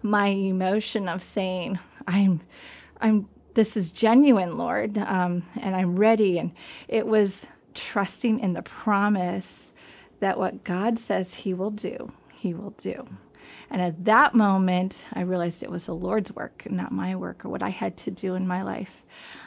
my 0.02 0.28
emotion 0.28 1.09
of 1.09 1.23
saying, 1.23 1.78
I'm, 2.07 2.40
I'm, 3.00 3.28
this 3.54 3.76
is 3.76 3.92
genuine, 3.92 4.57
Lord, 4.57 4.99
um, 4.99 5.42
and 5.61 5.75
I'm 5.75 5.97
ready. 5.97 6.38
And 6.38 6.52
it 6.88 7.07
was 7.07 7.47
trusting 7.75 8.41
in 8.41 8.53
the 8.53 8.62
promise 8.62 9.73
that 10.21 10.39
what 10.39 10.65
God 10.65 10.99
says 10.99 11.35
He 11.35 11.55
will 11.55 11.71
do, 11.71 12.12
He 12.33 12.55
will 12.55 12.71
do. 12.71 13.09
And 13.71 13.81
at 13.81 14.05
that 14.05 14.35
moment, 14.35 15.07
I 15.12 15.21
realized 15.21 15.62
it 15.62 15.71
was 15.71 15.87
the 15.87 15.95
Lord's 15.95 16.33
work, 16.33 16.67
not 16.71 16.93
my 16.93 17.15
work 17.15 17.45
or 17.45 17.49
what 17.49 17.62
I 17.62 17.69
had 17.69 17.97
to 17.99 18.11
do 18.11 18.35
in 18.35 18.47
my 18.47 18.62
life. 18.62 19.05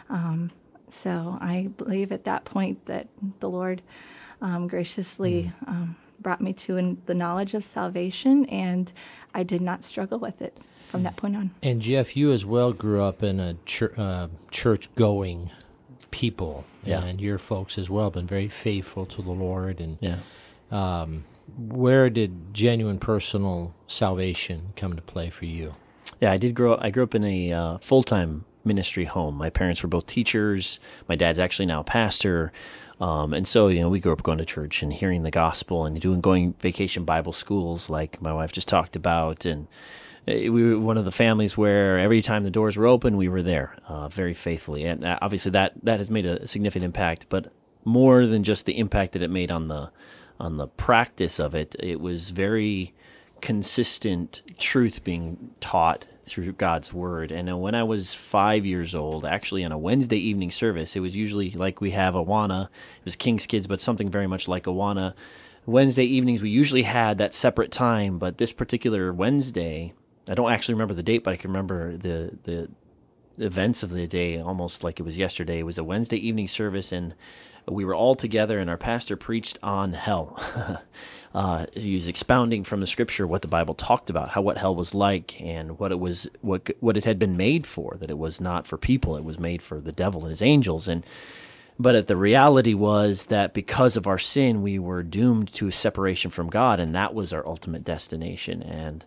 Um, 0.09 0.51
so 0.89 1.37
I 1.41 1.69
believe 1.77 2.11
at 2.11 2.23
that 2.23 2.45
point 2.45 2.85
that 2.85 3.07
the 3.39 3.49
Lord 3.49 3.81
um, 4.41 4.67
graciously 4.67 5.51
um, 5.67 5.95
brought 6.19 6.41
me 6.41 6.53
to 6.53 6.97
the 7.05 7.15
knowledge 7.15 7.53
of 7.53 7.63
salvation, 7.63 8.45
and 8.45 8.91
I 9.33 9.43
did 9.43 9.61
not 9.61 9.83
struggle 9.83 10.19
with 10.19 10.41
it 10.41 10.57
from 10.87 11.03
that 11.03 11.15
point 11.15 11.35
on. 11.35 11.51
And 11.63 11.81
Jeff, 11.81 12.15
you 12.15 12.31
as 12.31 12.45
well 12.45 12.71
grew 12.71 13.01
up 13.01 13.23
in 13.23 13.39
a 13.39 13.55
chur- 13.65 13.93
uh, 13.97 14.27
church 14.51 14.93
going 14.95 15.51
people, 16.11 16.65
Yeah. 16.85 17.03
and 17.03 17.21
your 17.21 17.37
folks 17.37 17.77
as 17.77 17.89
well 17.89 18.11
been 18.11 18.27
very 18.27 18.47
faithful 18.49 19.05
to 19.07 19.21
the 19.21 19.31
Lord. 19.31 19.79
And 19.79 19.97
Yeah. 20.01 20.17
um, 20.71 21.23
where 21.57 22.09
did 22.09 22.53
genuine 22.53 22.99
personal 22.99 23.73
salvation 23.87 24.73
come 24.75 24.95
to 24.95 25.01
play 25.01 25.29
for 25.29 25.45
you? 25.45 25.75
Yeah, 26.19 26.31
I 26.31 26.37
did 26.37 26.55
grow. 26.55 26.77
I 26.79 26.89
grew 26.89 27.03
up 27.03 27.15
in 27.15 27.23
a 27.23 27.51
uh, 27.51 27.77
full 27.79 28.03
time 28.03 28.45
ministry 28.65 29.05
home. 29.05 29.35
My 29.35 29.49
parents 29.49 29.83
were 29.83 29.89
both 29.89 30.07
teachers. 30.07 30.79
My 31.09 31.15
dad's 31.15 31.39
actually 31.39 31.65
now 31.65 31.81
a 31.81 31.83
pastor, 31.83 32.53
um, 33.01 33.33
and 33.33 33.45
so 33.47 33.67
you 33.67 33.81
know 33.81 33.89
we 33.89 33.99
grew 33.99 34.13
up 34.13 34.23
going 34.23 34.37
to 34.37 34.45
church 34.45 34.81
and 34.83 34.93
hearing 34.93 35.23
the 35.23 35.31
gospel 35.31 35.85
and 35.85 35.99
doing 35.99 36.21
going 36.21 36.53
vacation 36.59 37.03
Bible 37.03 37.33
schools 37.33 37.89
like 37.89 38.21
my 38.21 38.31
wife 38.33 38.51
just 38.53 38.67
talked 38.69 38.95
about. 38.95 39.45
And 39.45 39.67
we 40.25 40.49
were 40.49 40.79
one 40.79 40.97
of 40.97 41.05
the 41.05 41.11
families 41.11 41.57
where 41.57 41.99
every 41.99 42.21
time 42.21 42.43
the 42.43 42.51
doors 42.51 42.77
were 42.77 42.87
open, 42.87 43.17
we 43.17 43.27
were 43.27 43.41
there 43.41 43.75
uh, 43.87 44.07
very 44.07 44.33
faithfully. 44.33 44.85
And 44.85 45.03
uh, 45.03 45.19
obviously 45.21 45.51
that 45.51 45.73
that 45.83 45.99
has 45.99 46.09
made 46.09 46.25
a 46.25 46.47
significant 46.47 46.85
impact, 46.85 47.27
but 47.29 47.51
more 47.85 48.25
than 48.25 48.43
just 48.43 48.65
the 48.65 48.77
impact 48.77 49.13
that 49.13 49.21
it 49.21 49.29
made 49.29 49.51
on 49.51 49.67
the 49.67 49.91
on 50.39 50.57
the 50.57 50.67
practice 50.67 51.39
of 51.39 51.53
it, 51.53 51.75
it 51.79 51.99
was 51.99 52.31
very 52.31 52.93
consistent 53.41 54.41
truth 54.57 55.03
being 55.03 55.51
taught 55.59 56.07
through 56.25 56.53
God's 56.53 56.93
word. 56.93 57.31
And 57.31 57.49
uh, 57.49 57.57
when 57.57 57.75
I 57.75 57.83
was 57.83 58.13
five 58.13 58.65
years 58.65 58.95
old, 58.95 59.25
actually 59.25 59.65
on 59.65 59.71
a 59.71 59.77
Wednesday 59.77 60.17
evening 60.17 60.51
service, 60.51 60.95
it 60.95 61.01
was 61.01 61.15
usually 61.15 61.51
like 61.51 61.81
we 61.81 61.91
have 61.91 62.13
Awana. 62.13 62.65
It 62.65 63.05
was 63.05 63.17
King's 63.17 63.45
Kids, 63.45 63.67
but 63.67 63.81
something 63.81 64.09
very 64.09 64.27
much 64.27 64.47
like 64.47 64.63
Awana. 64.63 65.13
Wednesday 65.65 66.05
evenings, 66.05 66.41
we 66.41 66.49
usually 66.49 66.83
had 66.83 67.17
that 67.17 67.33
separate 67.33 67.71
time, 67.71 68.17
but 68.17 68.37
this 68.37 68.51
particular 68.51 69.13
Wednesday, 69.13 69.93
I 70.29 70.35
don't 70.35 70.51
actually 70.51 70.75
remember 70.75 70.93
the 70.93 71.03
date, 71.03 71.23
but 71.23 71.33
I 71.33 71.37
can 71.37 71.51
remember 71.51 71.97
the 71.97 72.37
the 72.43 72.69
events 73.37 73.83
of 73.83 73.89
the 73.89 74.07
day 74.07 74.39
almost 74.39 74.83
like 74.83 74.99
it 74.99 75.03
was 75.03 75.17
yesterday. 75.17 75.59
It 75.59 75.65
was 75.65 75.77
a 75.77 75.83
Wednesday 75.83 76.17
evening 76.17 76.47
service, 76.47 76.91
and 76.91 77.13
we 77.67 77.85
were 77.85 77.95
all 77.95 78.15
together, 78.15 78.59
and 78.59 78.69
our 78.69 78.77
pastor 78.77 79.15
preached 79.15 79.59
on 79.63 79.93
hell. 79.93 80.39
uh, 81.33 81.65
he 81.73 81.95
was 81.95 82.07
expounding 82.07 82.63
from 82.63 82.79
the 82.79 82.87
scripture 82.87 83.25
what 83.25 83.41
the 83.41 83.47
Bible 83.47 83.73
talked 83.73 84.09
about, 84.09 84.29
how 84.29 84.41
what 84.41 84.57
hell 84.57 84.75
was 84.75 84.93
like, 84.93 85.41
and 85.41 85.79
what 85.79 85.91
it 85.91 85.99
was, 85.99 86.27
what 86.41 86.69
what 86.79 86.97
it 86.97 87.05
had 87.05 87.19
been 87.19 87.37
made 87.37 87.65
for. 87.67 87.97
That 87.99 88.09
it 88.09 88.17
was 88.17 88.39
not 88.39 88.67
for 88.67 88.77
people; 88.77 89.17
it 89.17 89.23
was 89.23 89.39
made 89.39 89.61
for 89.61 89.79
the 89.79 89.91
devil 89.91 90.21
and 90.21 90.29
his 90.29 90.41
angels, 90.41 90.87
and 90.87 91.05
but 91.79 92.07
the 92.07 92.17
reality 92.17 92.73
was 92.73 93.25
that 93.25 93.53
because 93.53 93.97
of 93.97 94.05
our 94.05 94.19
sin, 94.19 94.61
we 94.61 94.77
were 94.77 95.01
doomed 95.01 95.51
to 95.53 95.71
separation 95.71 96.29
from 96.29 96.49
God, 96.49 96.79
and 96.79 96.93
that 96.93 97.13
was 97.13 97.33
our 97.33 97.45
ultimate 97.47 97.83
destination. 97.83 98.61
And 98.61 99.03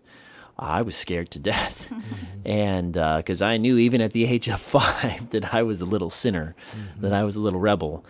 I 0.58 0.82
was 0.82 0.96
scared 0.96 1.30
to 1.32 1.38
death, 1.38 1.90
mm-hmm. 1.92 2.46
and 2.46 2.96
uh, 2.96 3.18
because 3.18 3.42
I 3.42 3.58
knew 3.58 3.76
even 3.76 4.00
at 4.00 4.12
the 4.12 4.24
age 4.24 4.48
of 4.48 4.60
five 4.60 5.30
that 5.30 5.54
I 5.54 5.62
was 5.62 5.80
a 5.80 5.84
little 5.84 6.10
sinner, 6.10 6.54
mm-hmm. 6.70 7.02
that 7.02 7.12
I 7.12 7.24
was 7.24 7.36
a 7.36 7.40
little 7.40 7.60
rebel, 7.60 8.04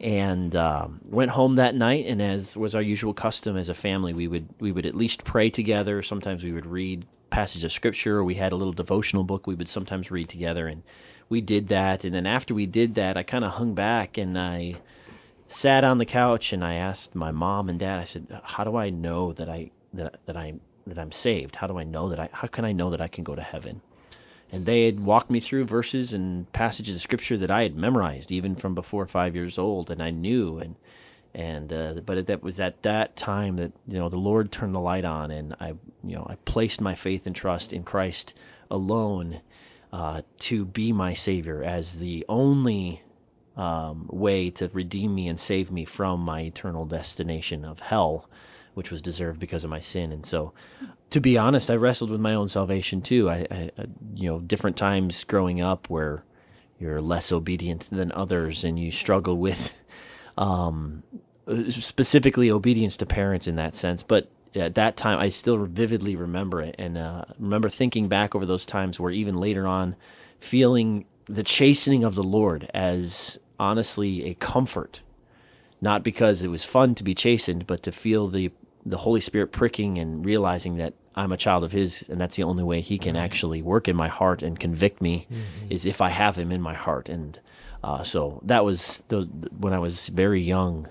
and 0.00 0.54
um, 0.54 1.00
went 1.04 1.32
home 1.32 1.56
that 1.56 1.74
night. 1.74 2.06
And 2.06 2.22
as 2.22 2.56
was 2.56 2.74
our 2.74 2.82
usual 2.82 3.14
custom 3.14 3.56
as 3.56 3.68
a 3.68 3.74
family, 3.74 4.14
we 4.14 4.28
would 4.28 4.48
we 4.60 4.70
would 4.70 4.86
at 4.86 4.94
least 4.94 5.24
pray 5.24 5.50
together. 5.50 6.02
Sometimes 6.02 6.44
we 6.44 6.52
would 6.52 6.66
read 6.66 7.04
passage 7.30 7.64
of 7.64 7.72
scripture. 7.72 8.18
Or 8.18 8.24
we 8.24 8.36
had 8.36 8.52
a 8.52 8.56
little 8.56 8.72
devotional 8.72 9.24
book 9.24 9.46
we 9.46 9.54
would 9.54 9.68
sometimes 9.68 10.10
read 10.10 10.28
together, 10.28 10.68
and 10.68 10.82
we 11.28 11.40
did 11.40 11.68
that. 11.68 12.04
And 12.04 12.14
then 12.14 12.26
after 12.26 12.54
we 12.54 12.66
did 12.66 12.94
that, 12.94 13.16
I 13.16 13.24
kind 13.24 13.44
of 13.44 13.52
hung 13.52 13.74
back 13.74 14.16
and 14.16 14.38
I 14.38 14.76
sat 15.48 15.82
on 15.82 15.98
the 15.98 16.04
couch 16.04 16.52
and 16.52 16.64
I 16.64 16.74
asked 16.74 17.14
my 17.14 17.32
mom 17.32 17.68
and 17.68 17.78
dad. 17.78 17.98
I 17.98 18.04
said, 18.04 18.40
"How 18.44 18.62
do 18.62 18.76
I 18.76 18.90
know 18.90 19.32
that 19.32 19.48
I 19.48 19.72
that 19.94 20.20
that 20.26 20.36
I 20.36 20.54
that 20.88 20.98
I'm 20.98 21.12
saved? 21.12 21.56
How 21.56 21.66
do 21.66 21.78
I 21.78 21.84
know 21.84 22.08
that 22.08 22.18
I? 22.18 22.28
How 22.32 22.48
can 22.48 22.64
I 22.64 22.72
know 22.72 22.90
that 22.90 23.00
I 23.00 23.08
can 23.08 23.24
go 23.24 23.34
to 23.34 23.42
heaven?" 23.42 23.82
And 24.50 24.64
they 24.64 24.86
had 24.86 25.00
walked 25.00 25.30
me 25.30 25.40
through 25.40 25.66
verses 25.66 26.12
and 26.12 26.50
passages 26.52 26.96
of 26.96 27.02
scripture 27.02 27.36
that 27.36 27.50
I 27.50 27.62
had 27.62 27.76
memorized 27.76 28.32
even 28.32 28.54
from 28.56 28.74
before 28.74 29.06
five 29.06 29.34
years 29.34 29.58
old, 29.58 29.90
and 29.90 30.02
I 30.02 30.10
knew. 30.10 30.58
And 30.58 30.76
and 31.34 31.72
uh, 31.72 31.94
but 32.04 32.26
that 32.26 32.42
was 32.42 32.58
at 32.58 32.82
that 32.82 33.14
time 33.14 33.56
that 33.56 33.72
you 33.86 33.98
know 33.98 34.08
the 34.08 34.18
Lord 34.18 34.50
turned 34.50 34.74
the 34.74 34.80
light 34.80 35.04
on, 35.04 35.30
and 35.30 35.54
I 35.60 35.68
you 36.02 36.16
know 36.16 36.26
I 36.28 36.36
placed 36.44 36.80
my 36.80 36.94
faith 36.94 37.26
and 37.26 37.36
trust 37.36 37.72
in 37.72 37.84
Christ 37.84 38.34
alone 38.70 39.40
uh, 39.92 40.22
to 40.40 40.64
be 40.64 40.92
my 40.92 41.14
Savior 41.14 41.62
as 41.62 41.98
the 41.98 42.24
only 42.28 43.02
um, 43.56 44.06
way 44.10 44.50
to 44.50 44.70
redeem 44.72 45.14
me 45.14 45.28
and 45.28 45.38
save 45.38 45.70
me 45.70 45.84
from 45.84 46.20
my 46.20 46.42
eternal 46.42 46.84
destination 46.84 47.64
of 47.64 47.80
hell, 47.80 48.28
which 48.78 48.92
was 48.92 49.02
deserved 49.02 49.40
because 49.40 49.64
of 49.64 49.70
my 49.70 49.80
sin. 49.80 50.12
And 50.12 50.24
so, 50.24 50.52
to 51.10 51.20
be 51.20 51.36
honest, 51.36 51.68
I 51.68 51.74
wrestled 51.74 52.10
with 52.10 52.20
my 52.20 52.32
own 52.32 52.46
salvation 52.46 53.02
too. 53.02 53.28
I, 53.28 53.44
I 53.50 53.70
you 54.14 54.30
know, 54.30 54.38
different 54.38 54.76
times 54.76 55.24
growing 55.24 55.60
up 55.60 55.90
where 55.90 56.22
you're 56.78 57.00
less 57.00 57.32
obedient 57.32 57.88
than 57.90 58.12
others, 58.12 58.62
and 58.62 58.78
you 58.78 58.92
struggle 58.92 59.36
with 59.36 59.82
um, 60.38 61.02
specifically 61.70 62.52
obedience 62.52 62.96
to 62.98 63.04
parents 63.06 63.48
in 63.48 63.56
that 63.56 63.74
sense. 63.74 64.04
But 64.04 64.30
at 64.54 64.76
that 64.76 64.96
time, 64.96 65.18
I 65.18 65.30
still 65.30 65.66
vividly 65.66 66.14
remember 66.14 66.62
it, 66.62 66.76
and 66.78 66.96
uh, 66.96 67.24
remember 67.36 67.68
thinking 67.68 68.06
back 68.06 68.36
over 68.36 68.46
those 68.46 68.64
times 68.64 69.00
where 69.00 69.10
even 69.10 69.38
later 69.38 69.66
on, 69.66 69.96
feeling 70.38 71.04
the 71.24 71.42
chastening 71.42 72.04
of 72.04 72.14
the 72.14 72.22
Lord 72.22 72.70
as 72.72 73.40
honestly 73.58 74.24
a 74.26 74.34
comfort, 74.34 75.00
not 75.80 76.04
because 76.04 76.44
it 76.44 76.48
was 76.48 76.64
fun 76.64 76.94
to 76.94 77.02
be 77.02 77.14
chastened, 77.14 77.66
but 77.66 77.82
to 77.82 77.90
feel 77.90 78.28
the 78.28 78.52
the 78.88 78.98
Holy 78.98 79.20
Spirit 79.20 79.52
pricking 79.52 79.98
and 79.98 80.24
realizing 80.24 80.76
that 80.76 80.94
I'm 81.14 81.32
a 81.32 81.36
child 81.36 81.64
of 81.64 81.72
His, 81.72 82.08
and 82.08 82.20
that's 82.20 82.36
the 82.36 82.44
only 82.44 82.62
way 82.62 82.80
He 82.80 82.98
can 82.98 83.16
actually 83.16 83.60
work 83.62 83.88
in 83.88 83.96
my 83.96 84.08
heart 84.08 84.42
and 84.42 84.58
convict 84.58 85.00
me, 85.02 85.26
is 85.68 85.84
if 85.84 86.00
I 86.00 86.10
have 86.10 86.36
Him 86.36 86.52
in 86.52 86.60
my 86.60 86.74
heart. 86.74 87.08
And 87.08 87.38
uh, 87.82 88.02
so 88.02 88.40
that 88.44 88.64
was 88.64 89.02
those 89.08 89.28
when 89.58 89.72
I 89.72 89.78
was 89.78 90.08
very 90.08 90.42
young. 90.42 90.88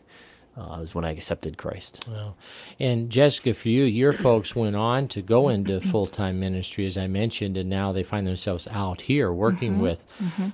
Uh, 0.58 0.80
was 0.80 0.96
when 0.96 1.06
I 1.06 1.12
accepted 1.12 1.56
Christ. 1.56 2.04
Well, 2.08 2.36
and 2.80 3.12
Jessica, 3.12 3.54
for 3.54 3.70
you, 3.70 3.84
your 3.84 4.12
folks 4.12 4.56
went 4.56 4.76
on 4.76 5.08
to 5.10 5.22
go 5.22 5.50
into 5.50 5.80
full 5.80 6.08
time 6.08 6.40
ministry, 6.40 6.88
as 6.88 6.98
I 6.98 7.06
mentioned, 7.06 7.58
and 7.58 7.70
now 7.70 7.92
they 7.92 8.02
find 8.02 8.26
themselves 8.26 8.68
out 8.72 9.02
here 9.02 9.32
working 9.32 9.78
with 9.78 10.04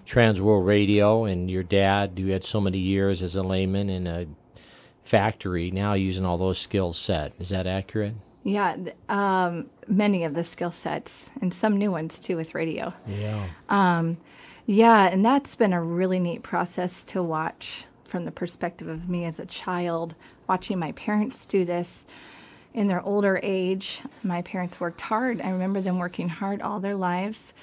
Trans 0.05 0.41
World 0.41 0.65
Radio. 0.67 1.23
And 1.23 1.49
your 1.49 1.63
dad, 1.63 2.19
who 2.19 2.27
had 2.27 2.43
so 2.43 2.59
many 2.59 2.79
years 2.79 3.21
as 3.21 3.37
a 3.37 3.43
layman 3.43 3.89
in 3.89 4.05
a 4.05 4.27
factory, 5.03 5.69
now 5.69 5.93
using 5.93 6.25
all 6.25 6.37
those 6.37 6.57
skill 6.57 6.93
set. 6.93 7.33
Is 7.39 7.49
that 7.49 7.67
accurate? 7.67 8.15
Yeah, 8.43 8.75
um, 9.07 9.69
many 9.87 10.23
of 10.23 10.33
the 10.33 10.43
skill 10.43 10.71
sets 10.71 11.31
and 11.41 11.53
some 11.53 11.77
new 11.77 11.91
ones 11.91 12.19
too 12.19 12.35
with 12.35 12.55
radio. 12.55 12.93
Yeah. 13.07 13.47
Yeah, 14.65 15.07
and 15.07 15.25
that's 15.25 15.55
been 15.55 15.73
a 15.73 15.83
really 15.83 16.19
neat 16.19 16.41
process 16.41 17.03
to 17.05 17.21
watch 17.21 17.85
from 18.05 18.23
the 18.23 18.31
perspective 18.31 18.87
of 18.87 19.09
me 19.09 19.25
as 19.25 19.39
a 19.39 19.45
child, 19.45 20.15
watching 20.47 20.79
my 20.79 20.93
parents 20.93 21.45
do 21.45 21.65
this 21.65 22.05
in 22.73 22.87
their 22.87 23.01
older 23.01 23.39
age. 23.43 24.01
My 24.23 24.41
parents 24.41 24.79
worked 24.79 25.01
hard. 25.01 25.41
I 25.41 25.49
remember 25.49 25.81
them 25.81 25.99
working 25.99 26.29
hard 26.29 26.61
all 26.61 26.79
their 26.79 26.95
lives, 26.95 27.53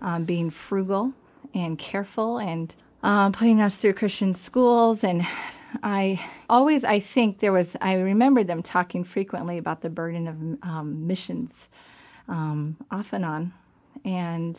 um, 0.00 0.24
being 0.24 0.50
frugal 0.50 1.12
and 1.54 1.78
careful 1.78 2.38
and 2.38 2.74
um, 3.02 3.32
putting 3.32 3.60
us 3.60 3.80
through 3.80 3.92
Christian 3.92 4.34
schools. 4.34 5.04
And 5.04 5.24
I 5.82 6.24
always, 6.48 6.84
I 6.84 7.00
think 7.00 7.38
there 7.38 7.52
was, 7.52 7.76
I 7.80 7.94
remember 7.94 8.42
them 8.42 8.62
talking 8.62 9.04
frequently 9.04 9.58
about 9.58 9.82
the 9.82 9.90
burden 9.90 10.26
of 10.26 10.68
um, 10.68 11.06
missions 11.06 11.68
um, 12.26 12.76
off 12.90 13.12
and 13.12 13.24
on. 13.24 13.52
And 14.04 14.58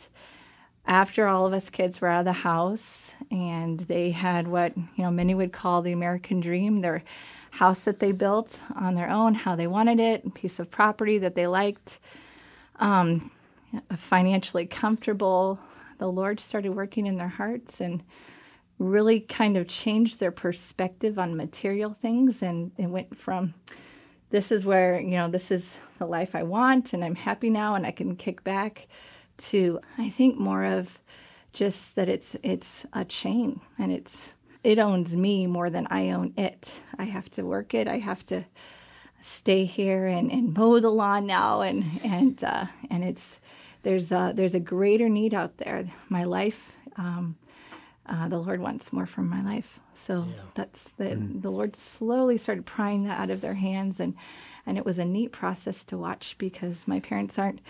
after 0.86 1.28
all 1.28 1.46
of 1.46 1.54
us 1.54 1.70
kids 1.70 2.02
were 2.02 2.08
out 2.08 2.20
of 2.20 2.26
the 2.26 2.34
house 2.34 3.16
and 3.32 3.80
they 3.82 4.12
had 4.12 4.48
what, 4.48 4.76
you 4.78 5.04
know, 5.04 5.12
many 5.12 5.34
would 5.34 5.52
call 5.52 5.82
the 5.82 5.92
American 5.92 6.40
dream, 6.40 6.82
their 6.82 7.04
house 7.52 7.86
that 7.86 8.00
they 8.00 8.12
built 8.12 8.62
on 8.76 8.96
their 8.96 9.10
own, 9.10 9.34
how 9.34 9.56
they 9.56 9.68
wanted 9.68 10.00
it, 10.00 10.26
a 10.26 10.30
piece 10.30 10.60
of 10.60 10.70
property 10.70 11.18
that 11.18 11.36
they 11.36 11.48
liked, 11.48 12.00
um, 12.80 13.32
financially 13.96 14.66
comfortable. 14.66 15.60
The 15.98 16.08
Lord 16.08 16.40
started 16.40 16.70
working 16.70 17.08
in 17.08 17.18
their 17.18 17.28
hearts 17.28 17.82
and 17.82 18.04
really 18.80 19.20
kind 19.20 19.58
of 19.58 19.68
changed 19.68 20.20
their 20.20 20.32
perspective 20.32 21.20
on 21.20 21.36
material 21.36 21.94
things 21.94 22.42
and 22.42 22.72
it 22.78 22.88
went 22.88 23.18
from 23.18 23.54
this 24.30 24.52
is 24.52 24.66
where 24.66 25.00
you 25.00 25.12
know 25.12 25.28
this 25.28 25.52
is 25.52 25.80
the 25.98 26.06
life 26.06 26.34
i 26.34 26.42
want 26.42 26.94
and 26.94 27.04
i'm 27.04 27.16
happy 27.16 27.50
now 27.50 27.76
and 27.76 27.86
i 27.86 27.92
can 27.92 28.16
kick 28.16 28.44
back 28.44 28.88
to 29.38 29.80
i 29.98 30.10
think 30.10 30.38
more 30.38 30.64
of 30.64 31.00
just 31.52 31.96
that 31.96 32.08
it's 32.08 32.36
it's 32.42 32.86
a 32.94 33.04
chain 33.04 33.60
and 33.78 33.92
it's 33.92 34.34
it 34.64 34.80
owns 34.80 35.16
me 35.16 35.46
more 35.48 35.70
than 35.70 35.88
i 35.90 36.10
own 36.12 36.34
it. 36.38 36.82
I 36.98 37.06
have 37.06 37.30
to 37.32 37.44
work 37.44 37.74
it. 37.74 37.88
I 37.88 38.00
have 38.00 38.26
to 38.28 38.46
stay 39.22 39.66
here 39.66 40.06
and, 40.08 40.32
and 40.32 40.54
mow 40.54 40.80
the 40.80 40.90
lawn 40.90 41.26
now 41.26 41.62
and 41.62 41.86
and 42.04 42.44
uh, 42.44 42.66
and 42.90 43.04
it's 43.04 43.40
there's 43.84 44.12
a 44.12 44.34
there's 44.36 44.56
a 44.56 44.60
greater 44.60 45.10
need 45.10 45.34
out 45.34 45.58
there. 45.58 45.86
My 46.10 46.24
life 46.24 46.76
um, 46.98 47.38
uh, 48.10 48.28
the 48.28 48.40
Lord 48.40 48.60
wants 48.60 48.92
more 48.92 49.06
from 49.06 49.30
my 49.30 49.42
life. 49.42 49.80
So 49.94 50.26
yeah. 50.28 50.42
that's 50.56 50.92
the 50.92 51.06
mm. 51.06 51.42
the 51.42 51.52
Lord 51.52 51.76
slowly 51.76 52.38
started 52.38 52.66
prying 52.66 53.04
that 53.04 53.20
out 53.20 53.30
of 53.30 53.42
their 53.42 53.54
hands, 53.54 54.00
and 54.00 54.16
and 54.66 54.78
it 54.78 54.86
was 54.86 54.98
a 54.98 55.06
neat 55.06 55.32
process 55.32 55.86
to 55.86 55.98
watch 55.98 56.36
because 56.38 56.88
my 56.88 57.00
parents 57.00 57.38
aren't 57.38 57.62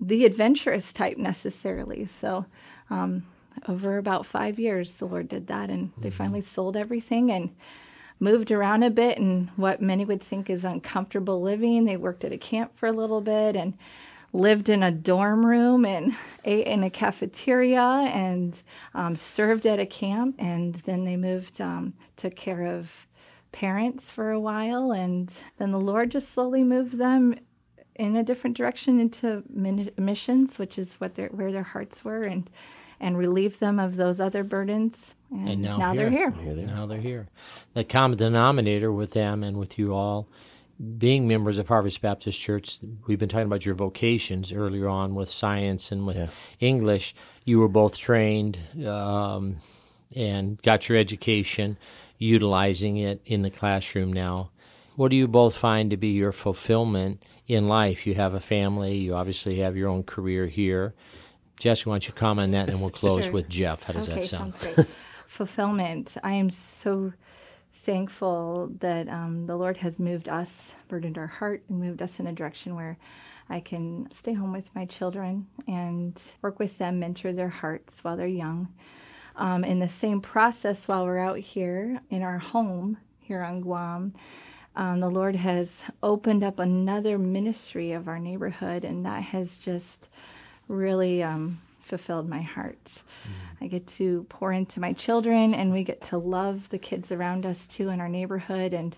the 0.00 0.24
adventurous 0.24 0.92
type 0.92 1.16
necessarily. 1.16 2.04
So 2.06 2.46
um, 2.90 3.24
over 3.68 3.96
about 3.96 4.26
five 4.26 4.58
years, 4.58 4.96
the 4.96 5.06
Lord 5.06 5.28
did 5.28 5.46
that, 5.46 5.70
and 5.70 5.92
mm-hmm. 5.92 6.02
they 6.02 6.10
finally 6.10 6.42
sold 6.42 6.76
everything 6.76 7.30
and 7.30 7.54
moved 8.20 8.50
around 8.50 8.82
a 8.82 8.90
bit 8.90 9.18
and 9.18 9.50
what 9.56 9.82
many 9.82 10.04
would 10.04 10.22
think 10.22 10.48
is 10.48 10.64
uncomfortable 10.64 11.40
living. 11.40 11.84
They 11.84 11.96
worked 11.96 12.24
at 12.24 12.32
a 12.32 12.38
camp 12.38 12.74
for 12.74 12.86
a 12.86 12.92
little 12.92 13.20
bit 13.20 13.56
and 13.56 13.76
lived 14.34 14.68
in 14.68 14.82
a 14.82 14.90
dorm 14.90 15.46
room 15.46 15.86
and 15.86 16.14
ate 16.44 16.66
in 16.66 16.82
a 16.82 16.90
cafeteria 16.90 17.80
and 17.80 18.62
um, 18.92 19.16
served 19.16 19.64
at 19.64 19.78
a 19.78 19.86
camp. 19.86 20.34
And 20.38 20.74
then 20.74 21.04
they 21.04 21.16
moved, 21.16 21.60
um, 21.60 21.94
took 22.16 22.36
care 22.36 22.66
of 22.66 23.06
parents 23.52 24.10
for 24.10 24.30
a 24.30 24.40
while. 24.40 24.92
And 24.92 25.32
then 25.56 25.70
the 25.70 25.80
Lord 25.80 26.10
just 26.10 26.30
slowly 26.30 26.64
moved 26.64 26.98
them 26.98 27.36
in 27.94 28.16
a 28.16 28.24
different 28.24 28.56
direction 28.56 28.98
into 28.98 29.44
missions, 29.96 30.58
which 30.58 30.78
is 30.78 30.94
what 30.94 31.14
their, 31.14 31.28
where 31.28 31.52
their 31.52 31.62
hearts 31.62 32.04
were, 32.04 32.24
and 32.24 32.50
and 33.00 33.18
relieve 33.18 33.58
them 33.58 33.78
of 33.78 33.96
those 33.96 34.20
other 34.20 34.42
burdens. 34.44 35.14
And, 35.30 35.48
and 35.48 35.62
now, 35.62 35.76
now 35.76 35.92
here. 35.92 36.10
they're 36.10 36.10
here. 36.10 36.66
Now 36.66 36.86
they're 36.86 37.00
here. 37.00 37.26
The 37.74 37.84
common 37.84 38.16
denominator 38.16 38.90
with 38.92 39.10
them 39.10 39.42
and 39.42 39.58
with 39.58 39.78
you 39.78 39.92
all 39.92 40.28
being 40.98 41.28
members 41.28 41.58
of 41.58 41.68
Harvest 41.68 42.00
Baptist 42.00 42.40
Church, 42.40 42.78
we've 43.06 43.18
been 43.18 43.28
talking 43.28 43.46
about 43.46 43.64
your 43.64 43.74
vocations 43.74 44.52
earlier 44.52 44.88
on 44.88 45.14
with 45.14 45.30
science 45.30 45.92
and 45.92 46.06
with 46.06 46.16
yeah. 46.16 46.26
English. 46.60 47.14
You 47.44 47.60
were 47.60 47.68
both 47.68 47.96
trained 47.96 48.58
um, 48.86 49.58
and 50.16 50.60
got 50.62 50.88
your 50.88 50.98
education, 50.98 51.78
utilizing 52.18 52.96
it 52.96 53.20
in 53.24 53.42
the 53.42 53.50
classroom 53.50 54.12
now. 54.12 54.50
What 54.96 55.10
do 55.10 55.16
you 55.16 55.28
both 55.28 55.56
find 55.56 55.90
to 55.90 55.96
be 55.96 56.08
your 56.08 56.32
fulfillment 56.32 57.22
in 57.46 57.68
life? 57.68 58.06
You 58.06 58.14
have 58.14 58.34
a 58.34 58.40
family, 58.40 58.96
you 58.96 59.14
obviously 59.14 59.56
have 59.56 59.76
your 59.76 59.88
own 59.88 60.02
career 60.02 60.46
here. 60.46 60.94
Jessica, 61.58 61.88
why 61.88 61.94
don't 61.94 62.08
you 62.08 62.14
comment 62.14 62.46
on 62.46 62.50
that 62.52 62.68
and 62.68 62.80
we'll 62.80 62.90
close 62.90 63.24
sure. 63.24 63.32
with 63.32 63.48
Jeff? 63.48 63.84
How 63.84 63.92
does 63.92 64.08
okay, 64.08 64.20
that 64.20 64.24
sound? 64.24 64.54
Sounds 64.54 64.74
great. 64.74 64.86
fulfillment. 65.26 66.16
I 66.22 66.34
am 66.34 66.50
so 66.50 67.12
thankful 67.74 68.70
that 68.78 69.08
um, 69.08 69.46
the 69.46 69.56
Lord 69.56 69.78
has 69.78 69.98
moved 69.98 70.28
us, 70.28 70.74
burdened 70.88 71.18
our 71.18 71.26
heart, 71.26 71.62
and 71.68 71.80
moved 71.80 72.00
us 72.00 72.20
in 72.20 72.26
a 72.26 72.32
direction 72.32 72.76
where 72.76 72.96
I 73.50 73.60
can 73.60 74.08
stay 74.10 74.32
home 74.32 74.52
with 74.52 74.74
my 74.74 74.86
children 74.86 75.48
and 75.66 76.18
work 76.40 76.58
with 76.58 76.78
them, 76.78 77.00
mentor 77.00 77.32
their 77.32 77.48
hearts 77.48 78.02
while 78.02 78.16
they're 78.16 78.26
young. 78.26 78.68
Um, 79.36 79.64
in 79.64 79.80
the 79.80 79.88
same 79.88 80.20
process, 80.20 80.86
while 80.86 81.04
we're 81.04 81.18
out 81.18 81.38
here 81.38 82.00
in 82.08 82.22
our 82.22 82.38
home 82.38 82.98
here 83.18 83.42
on 83.42 83.60
Guam, 83.60 84.14
um, 84.76 85.00
the 85.00 85.10
Lord 85.10 85.36
has 85.36 85.84
opened 86.02 86.42
up 86.42 86.58
another 86.58 87.18
ministry 87.18 87.92
of 87.92 88.08
our 88.08 88.18
neighborhood, 88.18 88.84
and 88.84 89.04
that 89.04 89.24
has 89.24 89.58
just 89.58 90.08
really 90.68 91.22
um, 91.22 91.60
fulfilled 91.84 92.28
my 92.28 92.40
heart. 92.40 92.84
Mm. 92.84 93.30
I 93.60 93.66
get 93.66 93.86
to 93.88 94.24
pour 94.28 94.52
into 94.52 94.80
my 94.80 94.92
children 94.94 95.54
and 95.54 95.72
we 95.72 95.84
get 95.84 96.02
to 96.04 96.18
love 96.18 96.68
the 96.70 96.78
kids 96.78 97.12
around 97.12 97.44
us 97.44 97.68
too 97.68 97.90
in 97.90 98.00
our 98.00 98.08
neighborhood 98.08 98.72
and 98.72 98.96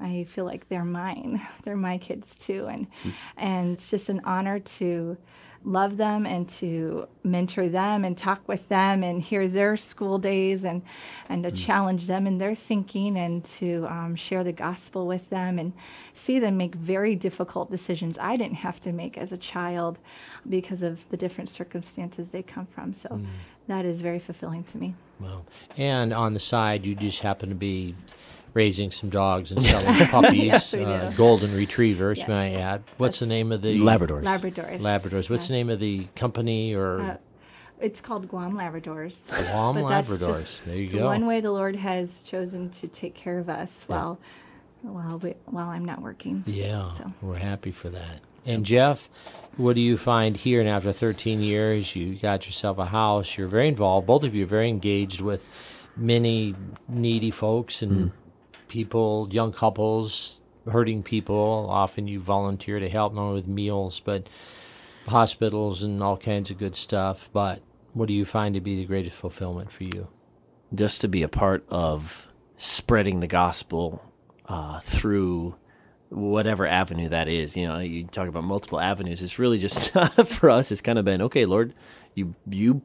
I 0.00 0.24
feel 0.24 0.44
like 0.44 0.68
they're 0.68 0.84
mine. 0.84 1.40
They're 1.62 1.76
my 1.76 1.98
kids 1.98 2.36
too 2.36 2.66
and 2.66 2.86
mm. 3.02 3.12
and 3.36 3.72
it's 3.72 3.90
just 3.90 4.08
an 4.08 4.20
honor 4.24 4.58
to 4.58 5.16
love 5.64 5.96
them 5.96 6.26
and 6.26 6.48
to 6.48 7.08
mentor 7.24 7.68
them 7.68 8.04
and 8.04 8.16
talk 8.16 8.46
with 8.46 8.68
them 8.68 9.02
and 9.02 9.22
hear 9.22 9.48
their 9.48 9.76
school 9.76 10.18
days 10.18 10.64
and 10.64 10.82
and 11.28 11.42
to 11.42 11.50
mm. 11.50 11.66
challenge 11.66 12.06
them 12.06 12.26
in 12.26 12.38
their 12.38 12.54
thinking 12.54 13.16
and 13.16 13.44
to 13.44 13.86
um, 13.88 14.14
share 14.14 14.44
the 14.44 14.52
gospel 14.52 15.06
with 15.06 15.28
them 15.30 15.58
and 15.58 15.72
see 16.12 16.38
them 16.38 16.56
make 16.56 16.74
very 16.74 17.16
difficult 17.16 17.70
decisions 17.70 18.18
I 18.18 18.36
didn't 18.36 18.58
have 18.58 18.80
to 18.80 18.92
make 18.92 19.18
as 19.18 19.32
a 19.32 19.36
child 19.36 19.98
because 20.48 20.82
of 20.82 21.08
the 21.08 21.16
different 21.16 21.48
circumstances 21.48 22.30
they 22.30 22.42
come 22.42 22.66
from. 22.66 22.92
So 22.92 23.08
mm. 23.08 23.26
that 23.66 23.84
is 23.84 24.00
very 24.00 24.18
fulfilling 24.18 24.64
to 24.64 24.78
me. 24.78 24.94
Well, 25.18 25.46
and 25.76 26.12
on 26.12 26.34
the 26.34 26.40
side, 26.40 26.84
you 26.84 26.94
just 26.94 27.20
happen 27.20 27.48
to 27.48 27.54
be 27.54 27.94
raising 28.56 28.90
some 28.90 29.10
dogs 29.10 29.52
and 29.52 29.62
selling 29.62 30.06
puppies, 30.08 30.44
yes, 30.44 30.74
uh, 30.74 31.12
golden 31.14 31.54
retrievers, 31.54 32.18
yes. 32.18 32.28
may 32.28 32.56
I 32.56 32.60
add. 32.60 32.82
What's 32.96 33.20
That's 33.20 33.28
the 33.28 33.34
name 33.34 33.52
of 33.52 33.60
the 33.60 33.78
Labradors? 33.78 34.24
Labradors. 34.24 34.80
Labradors. 34.80 35.30
What's 35.30 35.42
yes. 35.42 35.48
the 35.48 35.54
name 35.54 35.70
of 35.70 35.78
the 35.78 36.08
company 36.16 36.74
or? 36.74 37.00
Uh, 37.00 37.16
it's 37.78 38.00
called 38.00 38.26
Guam 38.26 38.54
Labradors. 38.54 39.26
Guam 39.28 39.76
Labradors. 39.76 40.64
there 40.64 40.76
you 40.76 40.88
go. 40.88 41.04
One 41.04 41.26
way 41.26 41.42
the 41.42 41.52
Lord 41.52 41.76
has 41.76 42.22
chosen 42.22 42.70
to 42.70 42.88
take 42.88 43.14
care 43.14 43.38
of 43.38 43.50
us 43.50 43.84
yeah. 43.88 43.94
while 43.94 44.18
while 44.80 45.18
we, 45.18 45.34
while 45.44 45.68
I'm 45.68 45.84
not 45.84 46.00
working. 46.00 46.42
Yeah, 46.46 46.92
so. 46.92 47.12
we're 47.20 47.36
happy 47.36 47.72
for 47.72 47.90
that. 47.90 48.20
And 48.46 48.64
Jeff, 48.64 49.10
what 49.56 49.74
do 49.74 49.80
you 49.80 49.98
find 49.98 50.36
here? 50.36 50.60
And 50.60 50.68
after 50.68 50.92
13 50.92 51.40
years, 51.40 51.96
you 51.96 52.14
got 52.14 52.46
yourself 52.46 52.78
a 52.78 52.86
house. 52.86 53.36
You're 53.36 53.48
very 53.48 53.68
involved. 53.68 54.06
Both 54.06 54.22
of 54.22 54.34
you 54.34 54.44
are 54.44 54.46
very 54.46 54.68
engaged 54.68 55.20
with 55.20 55.44
many 55.96 56.54
needy 56.88 57.30
folks 57.30 57.82
and 57.82 57.92
mm 57.92 58.12
people, 58.68 59.28
young 59.30 59.52
couples, 59.52 60.42
hurting 60.70 61.02
people. 61.02 61.66
Often 61.70 62.08
you 62.08 62.20
volunteer 62.20 62.78
to 62.78 62.88
help, 62.88 63.16
only 63.16 63.34
with 63.34 63.48
meals, 63.48 64.00
but 64.00 64.28
hospitals 65.06 65.82
and 65.82 66.02
all 66.02 66.16
kinds 66.16 66.50
of 66.50 66.58
good 66.58 66.76
stuff. 66.76 67.28
But 67.32 67.62
what 67.94 68.08
do 68.08 68.14
you 68.14 68.24
find 68.24 68.54
to 68.54 68.60
be 68.60 68.76
the 68.76 68.84
greatest 68.84 69.16
fulfillment 69.16 69.70
for 69.70 69.84
you? 69.84 70.08
Just 70.74 71.00
to 71.02 71.08
be 71.08 71.22
a 71.22 71.28
part 71.28 71.64
of 71.68 72.28
spreading 72.56 73.20
the 73.20 73.26
gospel 73.26 74.02
uh, 74.46 74.80
through 74.80 75.54
whatever 76.08 76.66
avenue 76.66 77.08
that 77.08 77.28
is. 77.28 77.56
You 77.56 77.66
know, 77.66 77.78
you 77.78 78.04
talk 78.04 78.28
about 78.28 78.44
multiple 78.44 78.80
avenues. 78.80 79.22
It's 79.22 79.38
really 79.38 79.58
just 79.58 79.90
for 80.26 80.50
us. 80.50 80.72
It's 80.72 80.80
kind 80.80 80.98
of 80.98 81.04
been 81.04 81.22
okay, 81.22 81.44
Lord. 81.44 81.74
You 82.14 82.34
you 82.48 82.82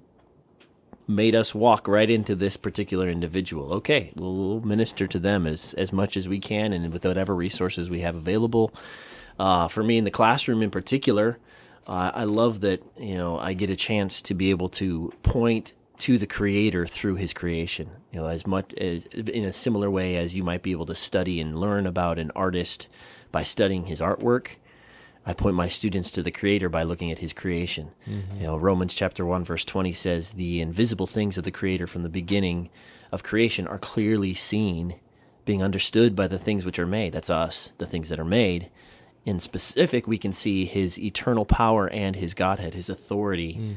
made 1.08 1.36
us 1.36 1.54
walk 1.54 1.88
right 1.88 2.10
into 2.10 2.36
this 2.36 2.58
particular 2.58 3.10
individual. 3.10 3.74
Okay, 3.74 4.12
we'll 4.16 4.62
minister 4.62 5.08
to 5.08 5.20
them 5.20 5.48
as, 5.48 5.74
as 5.76 5.92
much 5.92 6.18
as 6.18 6.28
we 6.28 6.40
can 6.40 6.74
and 6.74 6.92
with 6.92 7.06
whatever 7.06 7.36
resources 7.36 7.90
we 7.90 8.02
have 8.02 8.16
available. 8.16 8.74
Uh, 9.40 9.68
for 9.68 9.84
me 9.84 9.98
in 9.98 10.04
the 10.04 10.12
classroom 10.12 10.62
in 10.62 10.70
particular, 10.70 11.38
uh, 11.88 12.12
I 12.14 12.26
love 12.26 12.62
that 12.62 12.84
you 12.98 13.16
know 13.16 13.40
I 13.40 13.54
get 13.54 13.70
a 13.70 13.76
chance 13.76 14.22
to 14.24 14.34
be 14.34 14.50
able 14.50 14.70
to 14.70 15.14
point 15.24 15.74
to 16.00 16.18
the 16.18 16.28
creator 16.28 16.88
through 16.88 17.16
his 17.16 17.34
creation. 17.34 17.90
You 18.12 18.22
know, 18.22 18.28
as 18.28 18.46
much 18.46 18.74
as 18.76 19.06
in 19.06 19.46
a 19.46 19.54
similar 19.54 19.90
way 19.90 20.16
as 20.18 20.36
you 20.36 20.44
might 20.44 20.64
be 20.64 20.72
able 20.72 20.86
to 20.88 20.96
study 20.96 21.40
and 21.40 21.60
learn 21.60 21.88
about 21.88 22.20
an 22.20 22.32
artist 22.36 22.88
by 23.32 23.44
studying 23.44 23.86
his 23.86 24.02
artwork. 24.02 24.58
I 25.26 25.34
point 25.34 25.56
my 25.56 25.68
students 25.68 26.10
to 26.12 26.24
the 26.24 26.32
Creator 26.32 26.70
by 26.70 26.84
looking 26.84 27.12
at 27.12 27.20
His 27.20 27.34
creation. 27.34 27.92
Mm-hmm. 28.10 28.38
You 28.38 28.44
know, 28.44 28.58
Romans 28.58 28.96
chapter 28.96 29.26
one 29.26 29.44
verse 29.44 29.64
twenty 29.64 29.94
says, 29.94 30.32
"The 30.32 30.62
invisible 30.62 31.08
things 31.08 31.38
of 31.38 31.44
the 31.44 31.52
Creator 31.52 31.88
from 31.88 32.04
the 32.04 32.10
beginning 32.10 32.70
of 33.12 33.24
creation 33.24 33.68
are 33.68 33.78
clearly 33.78 34.34
seen, 34.34 34.96
being 35.46 35.62
understood 35.62 36.16
by 36.16 36.28
the 36.28 36.40
things 36.40 36.66
which 36.66 36.80
are 36.80 36.88
made." 36.88 37.14
That's 37.14 37.30
us, 37.30 37.74
the 37.78 37.86
things 37.86 38.10
that 38.10 38.20
are 38.20 38.26
made. 38.26 38.70
In 39.24 39.40
specific, 39.40 40.08
we 40.08 40.18
can 40.18 40.34
see 40.34 40.66
His 40.66 40.98
eternal 40.98 41.46
power 41.46 41.88
and 41.88 42.16
His 42.16 42.34
Godhead, 42.34 42.74
His 42.74 42.90
authority. 42.90 43.54
Mm. 43.56 43.76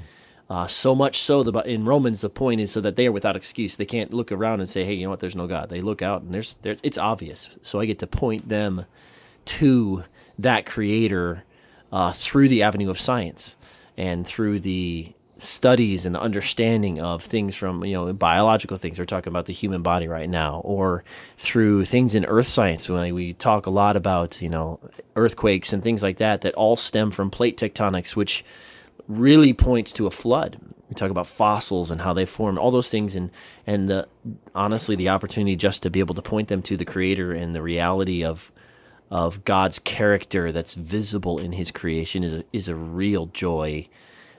Uh, 0.49 0.67
so 0.67 0.95
much 0.95 1.19
so, 1.19 1.43
the, 1.43 1.53
in 1.61 1.85
Romans, 1.85 2.21
the 2.23 2.31
point 2.31 2.61
is 2.61 2.71
so 2.71 2.81
that 2.81 2.97
they 2.97 3.07
are 3.07 3.13
without 3.13 3.37
excuse. 3.37 3.77
They 3.77 3.85
can't 3.87 4.15
look 4.15 4.33
around 4.33 4.61
and 4.61 4.71
say, 4.71 4.85
"Hey, 4.85 4.95
you 4.95 5.05
know 5.05 5.11
what? 5.11 5.21
There's 5.21 5.37
no 5.37 5.47
God." 5.47 5.69
They 5.69 5.83
look 5.83 6.01
out 6.01 6.23
and 6.23 6.33
there's, 6.33 6.57
there's 6.63 6.81
it's 6.83 6.97
obvious. 6.97 7.51
So 7.61 7.81
I 7.81 7.85
get 7.85 7.99
to 7.99 8.07
point 8.07 8.49
them 8.49 8.87
to 9.45 10.05
that 10.39 10.67
creator 10.67 11.45
uh, 11.93 12.13
through 12.13 12.49
the 12.49 12.63
avenue 12.63 12.91
of 12.91 12.99
science 12.99 13.57
and 13.97 14.27
through 14.27 14.61
the 14.61 15.15
studies 15.37 16.07
and 16.07 16.15
the 16.15 16.21
understanding 16.21 17.01
of 17.01 17.23
things 17.23 17.55
from 17.55 17.85
you 17.85 17.93
know 17.93 18.13
biological 18.13 18.77
things. 18.77 18.99
We're 18.99 19.05
talking 19.05 19.33
about 19.33 19.47
the 19.47 19.53
human 19.53 19.83
body 19.83 20.09
right 20.09 20.29
now 20.29 20.61
or 20.65 21.05
through 21.37 21.85
things 21.85 22.15
in 22.15 22.25
earth 22.25 22.47
science. 22.47 22.89
When 22.89 23.15
we 23.15 23.35
talk 23.35 23.67
a 23.67 23.71
lot 23.71 23.97
about 23.97 24.41
you 24.41 24.49
know 24.49 24.81
earthquakes 25.17 25.73
and 25.73 25.83
things 25.83 26.03
like 26.03 26.19
that 26.19 26.43
that 26.43 26.55
all 26.55 26.77
stem 26.77 27.11
from 27.11 27.31
plate 27.31 27.57
tectonics 27.57 28.17
which 28.17 28.45
really 29.09 29.53
points 29.53 29.93
to 29.95 30.07
a 30.07 30.11
flood. 30.11 30.59
We 30.89 30.95
talk 30.95 31.11
about 31.11 31.27
fossils 31.27 31.91
and 31.91 32.01
how 32.01 32.13
they 32.13 32.27
form 32.27 32.59
all 32.59 32.71
those 32.71 32.91
things 32.91 33.15
and 33.15 33.31
and 33.67 33.89
the, 33.89 34.09
honestly 34.55 34.97
the 34.97 35.09
opportunity 35.09 35.57
just 35.57 35.83
to 35.83 35.91
be 35.91 36.01
able 36.01 36.15
to 36.15 36.23
point 36.23 36.49
them 36.49 36.63
to 36.63 36.77
the 36.77 36.85
creator 36.85 37.33
and 37.33 37.55
the 37.55 37.63
reality 37.63 38.25
of 38.25 38.53
of 39.11 39.45
God's 39.45 39.79
character 39.79 40.53
that's 40.53 40.75
visible 40.75 41.39
in 41.39 41.53
His 41.53 41.71
creation 41.71 42.25
is 42.25 42.33
a, 42.33 42.45
is 42.53 42.69
a 42.69 42.75
real 42.75 43.27
joy 43.27 43.89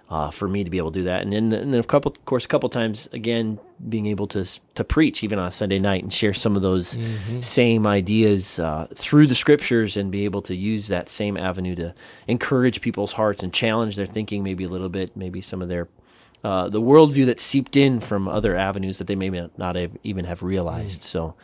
uh, 0.10 0.30
for 0.30 0.48
me 0.48 0.64
to 0.64 0.70
be 0.70 0.78
able 0.78 0.92
to 0.92 1.00
do 1.00 1.06
that. 1.06 1.24
And 1.24 1.34
then, 1.34 1.52
and 1.52 1.74
then, 1.74 1.80
of 1.80 1.88
couple, 1.88 2.12
of 2.12 2.26
course, 2.26 2.46
a 2.46 2.48
couple 2.48 2.70
times 2.70 3.10
again, 3.12 3.60
being 3.90 4.06
able 4.06 4.28
to 4.28 4.46
to 4.76 4.84
preach 4.84 5.24
even 5.24 5.40
on 5.40 5.48
a 5.48 5.52
Sunday 5.52 5.80
night 5.80 6.04
and 6.04 6.14
share 6.14 6.34
some 6.34 6.56
of 6.56 6.62
those 6.62 6.98
mm-hmm. 6.98 7.42
same 7.42 7.88
ideas 7.88 8.60
uh, 8.60 8.88
through 8.94 9.28
the 9.28 9.36
Scriptures 9.36 9.98
and 9.98 10.12
be 10.12 10.26
able 10.26 10.42
to 10.44 10.56
use 10.56 10.88
that 10.90 11.10
same 11.10 11.38
avenue 11.38 11.76
to 11.76 11.94
encourage 12.28 12.82
people's 12.82 13.14
hearts 13.14 13.42
and 13.44 13.54
challenge 13.54 13.96
their 13.96 14.06
thinking, 14.06 14.44
maybe 14.44 14.64
a 14.64 14.70
little 14.70 14.90
bit, 14.90 15.16
maybe 15.18 15.42
some 15.42 15.62
of 15.62 15.70
their 15.70 15.88
uh, 16.44 16.70
the 16.70 16.82
worldview 16.82 17.26
that 17.26 17.40
seeped 17.40 17.76
in 17.76 18.00
from 18.00 18.28
other 18.28 18.56
avenues 18.56 19.00
that 19.00 19.08
they 19.08 19.16
may 19.16 19.50
not 19.58 19.76
have 19.76 19.98
even 20.04 20.26
have 20.26 20.44
realized. 20.44 21.02
Mm. 21.02 21.06
So 21.06 21.36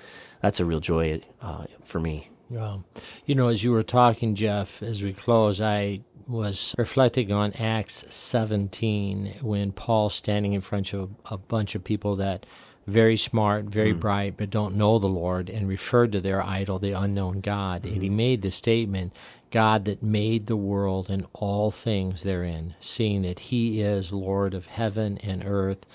that's 0.41 0.59
a 0.59 0.65
real 0.65 0.79
joy 0.79 1.21
uh, 1.41 1.65
for 1.83 1.99
me. 1.99 2.29
Well, 2.51 2.83
you 3.25 3.33
know, 3.33 3.47
as 3.47 3.63
you 3.63 3.71
were 3.71 3.81
talking, 3.81 4.35
Jeff, 4.35 4.83
as 4.83 5.01
we 5.01 5.13
close, 5.13 5.61
I 5.61 6.01
was 6.27 6.75
reflecting 6.77 7.31
on 7.31 7.53
Acts 7.53 8.13
17 8.13 9.35
when 9.41 9.71
Paul's 9.71 10.15
standing 10.15 10.51
in 10.51 10.59
front 10.59 10.93
of 10.93 11.11
a 11.27 11.37
bunch 11.37 11.75
of 11.75 11.85
people 11.85 12.17
that 12.17 12.45
very 12.85 13.15
smart, 13.15 13.65
very 13.65 13.93
mm. 13.93 14.01
bright, 14.01 14.35
but 14.35 14.49
don't 14.49 14.75
know 14.75 14.99
the 14.99 15.07
Lord, 15.07 15.49
and 15.49 15.69
referred 15.69 16.11
to 16.11 16.19
their 16.19 16.43
idol, 16.43 16.77
the 16.77 16.91
unknown 16.91 17.39
God. 17.39 17.83
Mm. 17.83 17.93
And 17.93 18.01
he 18.01 18.09
hmm. 18.09 18.17
made 18.17 18.41
the 18.41 18.51
statement, 18.51 19.15
God 19.49 19.85
that 19.85 20.03
made 20.03 20.47
the 20.47 20.57
world 20.57 21.09
and 21.09 21.27
all 21.31 21.71
things 21.71 22.23
therein, 22.23 22.75
seeing 22.81 23.21
that 23.21 23.39
he 23.39 23.79
is 23.79 24.11
Lord 24.11 24.53
of 24.53 24.65
heaven 24.65 25.19
and 25.19 25.45
earth, 25.45 25.85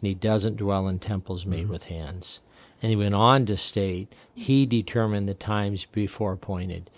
and 0.00 0.08
he 0.08 0.14
doesn't 0.14 0.56
dwell 0.56 0.88
in 0.88 0.98
temples 0.98 1.46
made 1.46 1.66
mm. 1.66 1.70
with 1.70 1.84
hands. 1.84 2.40
And 2.82 2.90
he 2.90 2.96
went 2.96 3.14
on 3.14 3.46
to 3.46 3.56
state, 3.56 4.12
He 4.34 4.66
determined 4.66 5.28
the 5.28 5.34
times 5.34 5.84
before 5.86 6.32
appointed 6.32 6.90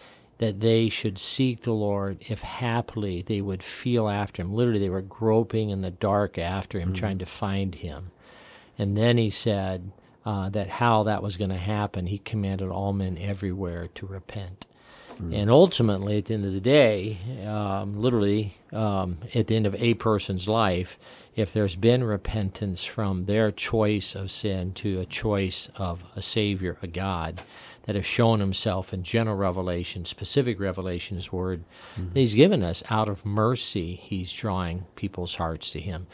that 0.42 0.58
they 0.58 0.88
should 0.88 1.18
seek 1.18 1.60
the 1.60 1.72
Lord 1.72 2.18
if 2.28 2.42
haply 2.42 3.22
they 3.22 3.40
would 3.40 3.62
feel 3.62 4.08
after 4.08 4.42
him. 4.42 4.52
Literally, 4.52 4.80
they 4.80 4.90
were 4.90 5.00
groping 5.00 5.70
in 5.70 5.82
the 5.82 5.90
dark 5.92 6.36
after 6.36 6.80
him, 6.80 6.88
mm-hmm. 6.88 6.94
trying 6.94 7.18
to 7.18 7.26
find 7.26 7.76
him. 7.76 8.10
And 8.76 8.96
then 8.96 9.18
he 9.18 9.30
said 9.30 9.92
uh, 10.26 10.48
that 10.48 10.68
how 10.68 11.04
that 11.04 11.22
was 11.22 11.36
going 11.36 11.50
to 11.50 11.56
happen, 11.56 12.06
he 12.06 12.18
commanded 12.18 12.70
all 12.70 12.92
men 12.92 13.18
everywhere 13.18 13.86
to 13.94 14.04
repent. 14.04 14.66
Mm-hmm. 15.12 15.32
And 15.32 15.48
ultimately, 15.48 16.18
at 16.18 16.24
the 16.24 16.34
end 16.34 16.44
of 16.44 16.52
the 16.52 16.60
day, 16.60 17.18
um, 17.46 18.00
literally, 18.00 18.56
um, 18.72 19.18
at 19.34 19.46
the 19.46 19.54
end 19.54 19.66
of 19.66 19.80
a 19.80 19.94
person's 19.94 20.48
life, 20.48 20.98
if 21.34 21.52
there's 21.52 21.76
been 21.76 22.04
repentance 22.04 22.84
from 22.84 23.24
their 23.24 23.50
choice 23.50 24.14
of 24.14 24.30
sin 24.30 24.72
to 24.74 25.00
a 25.00 25.06
choice 25.06 25.68
of 25.76 26.04
a 26.14 26.22
Savior, 26.22 26.76
a 26.82 26.86
God, 26.86 27.42
that 27.84 27.96
has 27.96 28.06
shown 28.06 28.40
himself 28.40 28.92
in 28.92 29.02
general 29.02 29.36
revelation, 29.36 30.04
specific 30.04 30.60
revelation, 30.60 31.16
his 31.16 31.32
word 31.32 31.64
mm-hmm. 31.96 32.14
he's 32.14 32.34
given 32.34 32.62
us 32.62 32.82
out 32.90 33.08
of 33.08 33.26
mercy, 33.26 33.94
he's 33.94 34.32
drawing 34.32 34.84
people's 34.94 35.36
hearts 35.36 35.70
to 35.72 35.80
him 35.80 36.06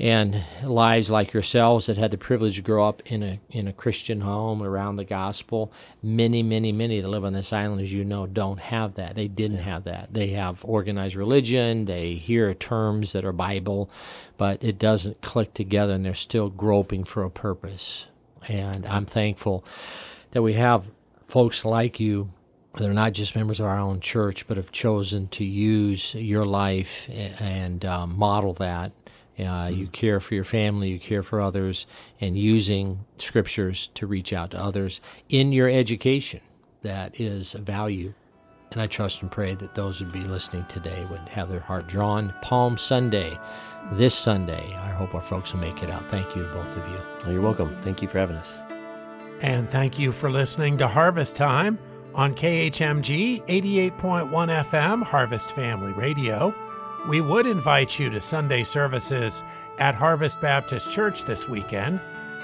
and 0.00 0.42
lives 0.64 1.10
like 1.10 1.34
yourselves 1.34 1.84
that 1.84 1.98
had 1.98 2.10
the 2.10 2.16
privilege 2.16 2.56
to 2.56 2.62
grow 2.62 2.88
up 2.88 3.02
in 3.04 3.22
a 3.22 3.38
in 3.50 3.68
a 3.68 3.72
Christian 3.72 4.22
home 4.22 4.62
around 4.62 4.96
the 4.96 5.04
gospel. 5.04 5.70
Many, 6.02 6.42
many, 6.42 6.72
many 6.72 7.02
that 7.02 7.08
live 7.08 7.24
on 7.24 7.34
this 7.34 7.52
island, 7.52 7.82
as 7.82 7.92
you 7.92 8.02
know, 8.02 8.26
don't 8.26 8.60
have 8.60 8.94
that. 8.94 9.14
They 9.14 9.28
didn't 9.28 9.58
have 9.58 9.84
that. 9.84 10.14
They 10.14 10.28
have 10.28 10.64
organized 10.64 11.16
religion. 11.16 11.84
They 11.84 12.14
hear 12.14 12.54
terms 12.54 13.12
that 13.12 13.26
are 13.26 13.32
Bible, 13.32 13.90
but 14.38 14.64
it 14.64 14.78
doesn't 14.78 15.20
click 15.20 15.52
together, 15.52 15.92
and 15.92 16.04
they're 16.04 16.14
still 16.14 16.48
groping 16.48 17.04
for 17.04 17.22
a 17.22 17.30
purpose. 17.30 18.06
And 18.48 18.86
I'm 18.86 19.04
thankful 19.04 19.66
that 20.30 20.40
we 20.40 20.54
have 20.54 20.90
folks 21.20 21.62
like 21.64 22.00
you 22.00 22.30
they're 22.74 22.92
not 22.94 23.14
just 23.14 23.34
members 23.34 23.58
of 23.58 23.66
our 23.66 23.80
own 23.80 23.98
church, 23.98 24.46
but 24.46 24.56
have 24.56 24.70
chosen 24.70 25.26
to 25.28 25.44
use 25.44 26.14
your 26.14 26.46
life 26.46 27.10
and 27.10 27.84
um, 27.84 28.16
model 28.16 28.54
that 28.54 28.92
uh, 29.44 29.68
you 29.68 29.86
mm. 29.86 29.92
care 29.92 30.20
for 30.20 30.34
your 30.34 30.44
family, 30.44 30.90
you 30.90 30.98
care 30.98 31.22
for 31.22 31.40
others, 31.40 31.86
and 32.20 32.36
using 32.36 33.04
scriptures 33.16 33.88
to 33.94 34.06
reach 34.06 34.32
out 34.32 34.50
to 34.52 34.62
others 34.62 35.00
in 35.28 35.52
your 35.52 35.68
education. 35.68 36.40
That 36.82 37.20
is 37.20 37.54
a 37.54 37.58
value. 37.58 38.14
And 38.72 38.80
I 38.80 38.86
trust 38.86 39.22
and 39.22 39.30
pray 39.30 39.54
that 39.56 39.74
those 39.74 40.00
would 40.00 40.12
be 40.12 40.20
listening 40.20 40.64
today 40.66 41.04
would 41.10 41.28
have 41.30 41.50
their 41.50 41.60
heart 41.60 41.88
drawn. 41.88 42.32
Palm 42.40 42.78
Sunday, 42.78 43.36
this 43.92 44.14
Sunday. 44.14 44.74
I 44.76 44.90
hope 44.90 45.14
our 45.14 45.20
folks 45.20 45.52
will 45.52 45.60
make 45.60 45.82
it 45.82 45.90
out. 45.90 46.08
Thank 46.10 46.36
you 46.36 46.44
to 46.44 46.48
both 46.54 46.76
of 46.76 46.88
you. 46.88 47.00
Oh, 47.26 47.30
you're 47.30 47.42
welcome. 47.42 47.76
Thank 47.82 48.00
you 48.00 48.08
for 48.08 48.18
having 48.18 48.36
us. 48.36 48.58
And 49.42 49.68
thank 49.68 49.98
you 49.98 50.12
for 50.12 50.30
listening 50.30 50.78
to 50.78 50.86
Harvest 50.86 51.34
Time 51.34 51.78
on 52.14 52.34
KHMG 52.34 53.44
88.1 53.46 54.30
FM, 54.30 55.02
Harvest 55.02 55.52
Family 55.52 55.92
Radio. 55.92 56.54
We 57.08 57.20
would 57.20 57.46
invite 57.46 57.98
you 57.98 58.10
to 58.10 58.20
Sunday 58.20 58.62
services 58.62 59.42
at 59.78 59.94
Harvest 59.94 60.40
Baptist 60.40 60.90
Church 60.90 61.24
this 61.24 61.48
weekend. 61.48 62.00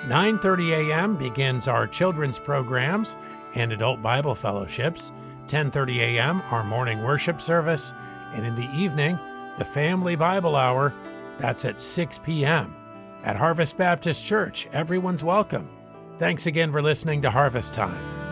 9:30 0.07 0.91
a.m. 0.91 1.17
begins 1.17 1.69
our 1.69 1.87
children's 1.87 2.39
programs 2.39 3.17
and 3.55 3.73
adult 3.73 4.03
Bible 4.03 4.35
fellowships. 4.35 5.13
10:30 5.47 5.99
a.m. 5.99 6.43
our 6.51 6.65
morning 6.65 7.03
worship 7.03 7.41
service, 7.41 7.93
and 8.33 8.47
in 8.47 8.57
the 8.57 8.71
evening, 8.75 9.19
the 9.59 9.65
family 9.65 10.17
Bible 10.17 10.57
hour. 10.57 10.95
That's 11.39 11.67
at 11.67 11.81
6 11.81 12.19
p.m. 12.19 12.75
At 13.25 13.37
Harvest 13.37 13.77
Baptist 13.77 14.25
Church, 14.25 14.69
everyone's 14.73 15.23
welcome. 15.23 15.69
Thanks 16.19 16.47
again 16.47 16.73
for 16.73 16.81
listening 16.81 17.21
to 17.23 17.31
Harvest 17.31 17.75
Time. 17.75 18.26